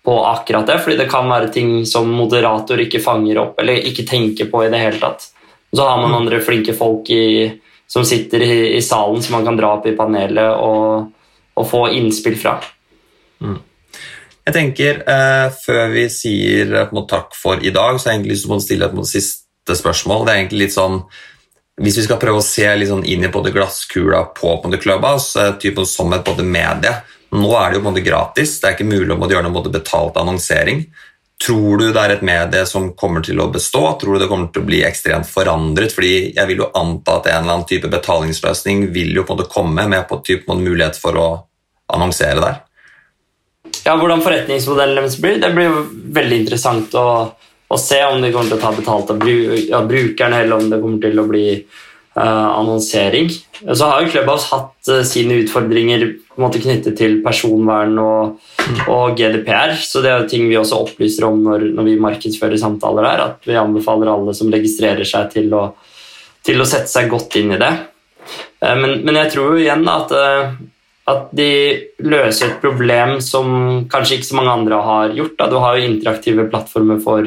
på 0.09 0.25
akkurat 0.25 0.67
det, 0.67 0.79
fordi 0.79 0.97
det 0.97 1.11
kan 1.11 1.29
være 1.29 1.51
ting 1.53 1.73
som 1.87 2.09
moderator 2.09 2.81
ikke 2.81 3.01
fanger 3.05 3.43
opp 3.43 3.59
eller 3.61 3.83
ikke 3.91 4.07
tenker 4.09 4.49
på 4.49 4.63
i 4.65 4.71
det 4.73 4.81
hele 4.81 5.01
tatt. 5.03 5.27
Og 5.69 5.77
så 5.77 5.85
har 5.85 5.99
man 6.01 6.15
mm. 6.15 6.17
andre 6.23 6.39
flinke 6.41 6.73
folk 6.73 7.11
i, 7.13 7.51
som 7.85 8.07
sitter 8.09 8.45
i, 8.47 8.55
i, 8.79 8.81
salen 8.83 9.21
som 9.23 9.37
man 9.37 9.45
kan 9.45 9.59
dra 9.59 9.75
opp 9.77 9.89
i 9.91 9.93
panelet 9.99 10.63
og, 10.65 11.11
og 11.61 11.69
få 11.69 11.83
innspill 11.99 12.39
fra. 12.41 12.57
Mm. 13.45 13.59
Jeg 14.49 14.55
tenker, 14.57 15.03
eh, 15.05 15.51
Før 15.61 15.91
vi 15.93 16.07
sier 16.09 16.73
eh, 16.73 16.93
måte, 16.97 17.13
takk 17.13 17.35
for 17.37 17.61
i 17.61 17.73
dag, 17.75 17.99
så 17.99 18.09
har 18.09 18.15
jeg 18.15 18.23
egentlig 18.23 18.37
lyst 18.37 18.47
til 18.47 18.55
å 18.55 18.65
stille 18.65 18.87
et 18.89 18.95
måte, 18.97 19.11
siste 19.13 19.77
spørsmål. 19.77 20.25
Det 20.25 20.33
er 20.33 20.41
egentlig 20.41 20.63
litt 20.65 20.77
sånn, 20.77 21.03
Hvis 21.79 21.99
vi 22.01 22.03
skal 22.09 22.19
prøve 22.19 22.41
å 22.41 22.43
se 22.43 22.65
sånn 22.89 23.05
inn 23.07 23.23
i 23.23 23.31
både 23.31 23.53
glasskula 23.55 24.25
på, 24.35 24.57
på 24.63 24.81
Clubhouse, 24.83 25.39
typen 25.63 25.87
som 25.87 26.13
et 26.13 26.25
både 26.25 26.43
medie, 26.43 26.91
nå 27.31 27.53
er 27.55 27.71
det 27.71 27.79
jo 27.79 27.83
på 27.85 27.87
en 27.87 27.95
måte 27.95 28.03
gratis, 28.03 28.57
det 28.59 28.67
er 28.67 28.75
ikke 28.75 28.89
mulig 28.89 29.15
å 29.15 29.29
gjøre 29.31 29.47
noe 29.47 29.71
betalt 29.71 30.17
annonsering. 30.19 30.89
Tror 31.39 31.79
du 31.79 31.93
det 31.93 32.03
er 32.03 32.17
et 32.17 32.25
medie 32.27 32.65
som 32.67 32.91
kommer 32.99 33.23
til 33.23 33.39
å 33.39 33.47
bestå? 33.53 33.85
Tror 34.01 34.17
du 34.17 34.25
det 34.25 34.27
kommer 34.33 34.51
til 34.51 34.65
å 34.65 34.67
bli 34.67 34.83
ekstremt 34.83 35.29
forandret? 35.31 35.95
Fordi 35.95 36.33
jeg 36.35 36.51
vil 36.51 36.65
jo 36.65 36.73
anta 36.75 37.21
at 37.21 37.29
en 37.31 37.45
eller 37.45 37.61
annen 37.61 37.69
type 37.69 37.93
betalingsløsning 37.93 38.89
vil 38.91 39.15
jo 39.15 39.23
på 39.23 39.37
en 39.37 39.39
måte 39.39 39.53
komme 39.53 39.87
med 39.87 40.09
på 40.09 40.19
type 40.27 40.51
mulighet 40.59 40.99
for 40.99 41.15
å 41.15 41.29
annonsere 41.95 42.43
der. 42.43 42.65
Ja, 43.85 43.97
Hvordan 43.99 44.23
forretningsmodellen 44.25 44.99
deres 44.99 45.19
blir, 45.23 45.39
det 45.43 45.51
blir 45.55 45.69
jo 45.69 45.83
veldig 46.15 46.41
interessant 46.43 46.95
å, 46.99 47.09
å, 47.69 47.81
se 47.81 48.01
om 48.07 48.23
de 48.23 48.33
kommer 48.35 48.51
til 48.51 48.59
å 48.59 48.63
ta 48.63 48.73
betalt 48.77 49.13
av 49.13 49.21
brukerne, 49.91 50.43
eller 50.43 50.57
om 50.57 50.71
det 50.71 50.81
kommer 50.83 51.03
til 51.03 51.21
å 51.21 51.27
bli 51.29 51.47
uh, 52.19 52.49
annonsering. 52.59 53.31
Så 53.65 53.89
har 53.89 54.03
jo 54.03 54.13
Clubhouse 54.13 54.51
hatt 54.53 54.91
uh, 54.93 55.03
sine 55.07 55.41
utfordringer 55.43 56.07
på 56.29 56.39
en 56.39 56.47
måte 56.47 56.63
knyttet 56.63 56.97
til 56.99 57.19
personvern 57.25 57.99
og, 58.03 58.39
og, 58.87 59.19
GDPR, 59.19 59.77
så 59.83 60.03
det 60.05 60.13
er 60.13 60.23
jo 60.23 60.31
ting 60.31 60.49
vi 60.51 60.59
også 60.61 60.81
opplyser 60.85 61.27
om 61.29 61.41
når, 61.45 61.69
når, 61.75 61.91
vi 61.91 62.01
markedsfører 62.03 62.61
samtaler 62.61 63.09
her, 63.09 63.25
at 63.33 63.49
vi 63.49 63.59
anbefaler 63.59 64.13
alle 64.13 64.35
som 64.37 64.51
registrerer 64.53 65.09
seg 65.09 65.33
til 65.35 65.55
å, 65.57 65.69
til 66.47 66.63
å 66.63 66.69
sette 66.69 66.91
seg 66.93 67.11
godt 67.11 67.39
inn 67.41 67.55
i 67.57 67.61
det. 67.61 67.73
Uh, 68.63 68.75
men, 68.79 69.01
men, 69.03 69.23
jeg 69.25 69.35
tror 69.35 69.55
jo 69.55 69.63
igjen 69.65 69.87
at, 69.91 70.15
at 71.09 71.31
de 71.37 71.53
løser 72.05 72.47
et 72.51 72.61
problem 72.63 73.11
som 73.25 73.47
kanskje 73.91 74.15
ikke 74.19 74.31
så 74.31 74.39
mange 74.39 74.57
andre 74.61 74.77
har 74.85 75.15
gjort. 75.17 75.37
Da. 75.39 75.45
Du 75.49 75.57
har 75.63 75.73
jo 75.77 75.89
interaktive 75.89 76.51
plattformer 76.53 76.99
for 77.05 77.21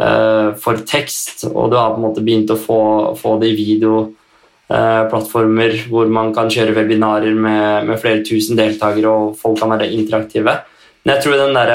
for 0.00 0.74
tekst, 0.86 1.44
og 1.50 1.70
du 1.70 1.76
har 1.76 1.90
på 1.92 1.96
en 1.98 2.02
måte 2.06 2.22
begynt 2.24 2.50
å 2.54 2.56
få, 2.56 3.14
få 3.18 3.38
det 3.42 3.48
i 3.50 3.56
videoplattformer 3.58 5.70
uh, 5.74 5.80
hvor 5.90 6.06
man 6.08 6.32
kan 6.32 6.50
kjøre 6.52 6.76
webinarer 6.78 7.34
med, 7.34 7.84
med, 7.88 8.00
flere 8.00 8.24
tusen 8.24 8.56
deltakere, 8.56 9.08
og 9.10 9.36
folk 9.36 9.58
kan 9.60 9.70
være 9.74 9.92
interaktive. 9.92 10.54
Men 11.02 11.14
jeg 11.16 11.22
tror 11.24 11.36
den 11.42 11.54
der, 11.58 11.70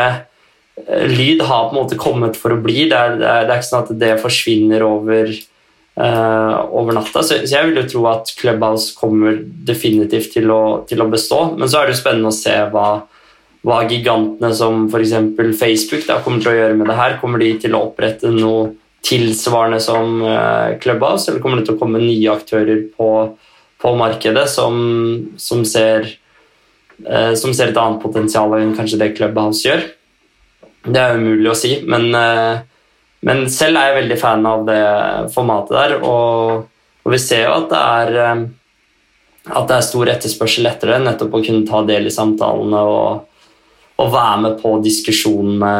uh, 0.80 1.06
lyd 1.12 1.42
har 1.46 1.68
på 1.68 1.74
en 1.76 1.82
måte 1.82 2.02
kommet 2.02 2.36
for 2.40 2.50
å 2.56 2.62
bli. 2.64 2.90
Det 2.90 2.98
er, 2.98 3.10
det 3.20 3.30
er, 3.30 3.42
det 3.44 3.52
er 3.52 3.58
ikke 3.60 3.74
sånn 3.74 3.84
at 3.84 4.00
det 4.06 4.24
forsvinner 4.24 4.80
over, 4.88 5.24
uh, 5.30 5.36
over 5.96 6.92
natta. 6.98 7.22
Så, 7.24 7.38
jeg 7.48 7.70
vil 7.70 7.78
jo 7.80 7.86
tro 7.88 8.02
at 8.12 8.32
Clubhouse 8.36 8.96
kommer 8.98 9.38
definitivt 9.40 10.34
til 10.34 10.50
å, 10.52 10.62
til 10.90 11.00
å 11.00 11.10
bestå. 11.12 11.42
Men 11.56 11.72
så 11.72 11.80
er 11.80 11.88
det 11.88 11.96
jo 11.96 12.02
spennende 12.02 12.34
å 12.34 12.36
se 12.36 12.56
hva, 12.74 12.88
hva 13.64 13.78
gigantene 13.88 14.52
som 14.58 14.90
f.eks. 14.90 15.14
Facebook 15.60 16.04
da, 16.10 16.20
kommer 16.26 16.44
til 16.44 16.52
å 16.52 16.58
gjøre 16.58 16.80
med 16.82 16.92
det 16.92 16.98
her. 17.00 17.16
Kommer 17.22 17.40
de 17.40 17.54
til 17.64 17.78
å 17.78 17.86
opprette 17.88 18.34
noe 18.34 18.74
tilsvarende 19.06 19.80
som 19.84 20.22
eh, 20.26 20.78
Clubhouse, 20.82 21.30
eller 21.30 21.42
kommer 21.44 21.60
det 21.60 21.68
til 21.68 21.78
å 21.78 21.82
komme 21.82 22.02
nye 22.02 22.32
aktører 22.34 22.86
på, 22.98 23.10
på 23.82 23.96
markedet 24.00 24.46
som, 24.50 24.78
som, 25.42 25.62
ser, 25.68 26.08
eh, 27.06 27.34
som, 27.38 27.54
ser, 27.54 27.72
et 27.72 27.82
annet 27.82 28.02
potensial 28.02 28.56
enn 28.58 28.74
kanskje 28.78 29.02
det 29.02 29.14
Clubhouse 29.18 29.66
gjør? 29.68 29.86
Det 30.86 31.02
er 31.02 31.20
umulig 31.20 31.52
å 31.52 31.58
si, 31.58 31.78
men, 31.86 32.10
eh, 32.18 32.64
men 33.26 33.48
selv 33.52 33.80
er 33.80 33.90
jeg 33.90 34.00
veldig 34.02 34.20
fan 34.22 34.46
av 34.46 34.68
det 34.68 34.84
formatet 35.34 35.74
der. 35.76 35.96
Og, 36.06 36.68
og 37.06 37.14
vi 37.14 37.20
ser 37.22 37.48
jo 37.48 37.56
at 37.56 37.72
det 37.72 37.82
er 37.82 38.46
at 39.46 39.70
det 39.70 39.76
er 39.76 39.86
stor 39.86 40.10
etterspørsel 40.10 40.66
etter 40.66 40.92
det, 40.94 41.02
nettopp 41.06 41.36
å 41.38 41.42
kunne 41.46 41.68
ta 41.68 41.84
del 41.86 42.10
i 42.10 42.14
samtalene 42.14 42.82
og, 42.90 43.26
og 44.02 44.14
være 44.14 44.40
med 44.42 44.58
på 44.62 44.72
diskusjonene 44.82 45.74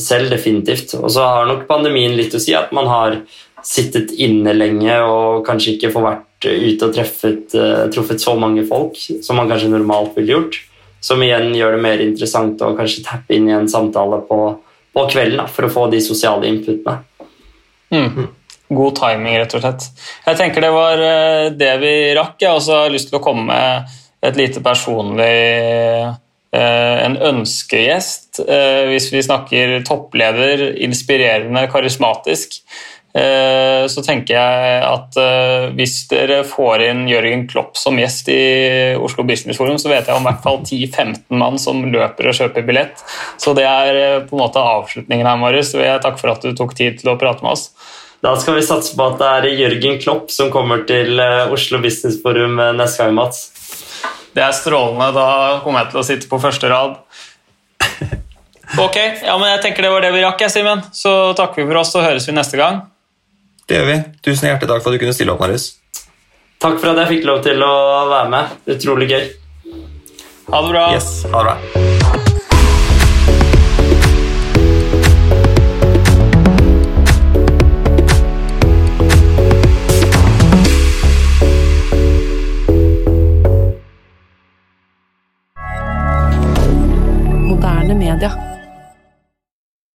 selv, 0.00 0.30
definitivt. 0.32 0.94
Og 0.96 1.10
så 1.12 1.26
har 1.26 1.48
nok 1.48 1.66
pandemien 1.68 2.16
litt 2.16 2.34
å 2.34 2.40
si, 2.40 2.54
at 2.56 2.72
man 2.72 2.88
har 2.88 3.18
sittet 3.62 4.14
inne 4.16 4.54
lenge 4.56 4.94
og 5.04 5.44
kanskje 5.46 5.76
ikke 5.76 5.92
får 5.92 6.06
vært 6.06 6.48
ute 6.48 6.88
og 6.88 6.96
treffet, 6.96 7.54
uh, 7.54 7.84
truffet 7.92 8.22
så 8.22 8.34
mange 8.34 8.64
folk 8.66 8.96
som 8.98 9.38
man 9.38 9.50
kanskje 9.50 9.70
normalt 9.70 10.16
ville 10.16 10.34
gjort. 10.34 10.58
Som 11.02 11.22
igjen 11.22 11.52
gjør 11.54 11.76
det 11.76 11.84
mer 11.84 12.02
interessant 12.02 12.62
å 12.62 12.72
kanskje 12.78 13.04
tappe 13.06 13.36
inn 13.36 13.50
i 13.50 13.54
en 13.54 13.70
samtale 13.70 14.22
på, 14.26 14.38
på 14.92 15.06
kvelden 15.10 15.40
da, 15.42 15.48
for 15.50 15.68
å 15.68 15.72
få 15.72 15.86
de 15.92 16.00
sosiale 16.04 16.48
inputene. 16.50 16.98
Mm. 17.92 18.28
God 18.72 18.96
timing, 18.96 19.36
rett 19.40 19.56
og 19.56 19.64
slett. 19.64 19.88
Jeg 20.26 20.40
tenker 20.40 20.64
det 20.64 20.72
var 20.72 21.04
eh, 21.04 21.46
det 21.56 21.72
vi 21.82 21.94
rakk. 22.16 22.36
Jeg 22.40 22.50
har 22.50 22.60
også 22.60 22.84
lyst 22.92 23.10
til 23.12 23.20
å 23.20 23.24
komme 23.24 23.48
med 23.50 23.96
et 24.22 24.38
lite 24.38 24.62
personlig 24.64 25.32
en 26.52 27.14
ønskegjest. 27.16 28.42
Hvis 28.84 29.06
vi 29.08 29.22
snakker 29.24 29.70
toppleder, 29.88 30.66
inspirerende, 30.84 31.62
karismatisk, 31.72 32.58
Eh, 33.01 33.01
så 33.12 34.02
tenker 34.04 34.38
jeg 34.38 34.76
at 34.88 35.16
eh, 35.20 35.66
hvis 35.76 35.98
dere 36.08 36.38
får 36.48 36.84
inn 36.86 37.02
Jørgen 37.10 37.44
Klopp 37.50 37.76
som 37.76 37.98
gjest 38.00 38.30
i 38.32 38.42
Oslo 38.96 39.26
Business 39.28 39.58
Forum, 39.60 39.76
så 39.76 39.90
vet 39.92 40.08
jeg 40.08 40.16
om 40.16 40.24
hvert 40.24 40.40
fall 40.44 40.62
10-15 40.62 41.36
mann 41.36 41.60
som 41.60 41.82
løper 41.92 42.30
og 42.30 42.38
kjøper 42.38 42.64
billett. 42.64 43.02
Så 43.36 43.52
det 43.58 43.66
er 43.68 43.98
eh, 44.00 44.22
på 44.24 44.38
en 44.38 44.44
måte 44.44 44.62
avslutningen 44.64 45.28
her, 45.28 45.40
Marius. 45.40 45.74
Så 45.74 45.82
vil 45.82 45.90
jeg 45.90 46.00
takke 46.04 46.22
for 46.22 46.32
at 46.32 46.46
du 46.46 46.56
tok 46.56 46.72
tid 46.78 47.02
til 47.02 47.12
å 47.12 47.18
prate 47.20 47.44
med 47.44 47.52
oss. 47.52 47.68
Da 48.24 48.32
skal 48.40 48.56
vi 48.56 48.64
satse 48.64 48.96
på 48.96 49.04
at 49.10 49.20
det 49.20 49.28
er 49.28 49.60
Jørgen 49.60 50.00
Klopp 50.00 50.32
som 50.32 50.48
kommer 50.54 50.86
til 50.88 51.20
Oslo 51.20 51.82
Business 51.82 52.20
Forum 52.22 52.54
neste 52.78 53.02
gang, 53.02 53.16
Mats. 53.18 53.50
Det 54.32 54.40
er 54.40 54.54
strålende. 54.56 55.10
Da 55.12 55.58
kommer 55.64 55.82
jeg 55.82 55.92
til 55.92 56.00
å 56.00 56.06
sitte 56.06 56.30
på 56.30 56.40
første 56.40 56.72
rad. 56.72 56.96
Ok, 58.80 58.94
ja, 58.96 59.34
men 59.36 59.50
jeg 59.50 59.60
tenker 59.66 59.84
det 59.84 59.90
var 59.92 60.00
det 60.00 60.14
vi 60.14 60.22
rakk, 60.24 60.46
Simen. 60.48 60.80
Så 60.96 61.10
takker 61.36 61.60
vi 61.60 61.66
for 61.68 61.82
oss, 61.82 61.90
og 61.92 62.06
høres 62.06 62.24
vi 62.24 62.32
neste 62.32 62.56
gang. 62.56 62.78
Det 63.72 63.78
gjør 63.78 63.86
vi. 63.88 63.94
Tusen 64.20 64.50
hjertelig 64.50 64.68
takk 64.68 64.82
for 64.84 64.92
at 64.92 64.98
du 64.98 65.00
kunne 65.00 65.14
stille 65.16 65.32
opp, 65.32 65.40
Marius. 65.40 65.70
Takk 66.60 66.76
for 66.76 66.92
at 66.92 67.00
jeg 67.00 67.10
fikk 67.14 67.24
lov 67.30 67.40
til 67.46 67.64
å 67.64 67.72
være 68.10 68.28
med. 68.34 68.52
Utrolig 68.76 69.08
gøy. 69.08 69.24
Ha 70.52 70.60
det 70.60 70.74
bra. 70.74 70.86
Yes, 70.92 71.10
ha 71.32 71.40
det 71.40 71.56
bra. 71.80 72.01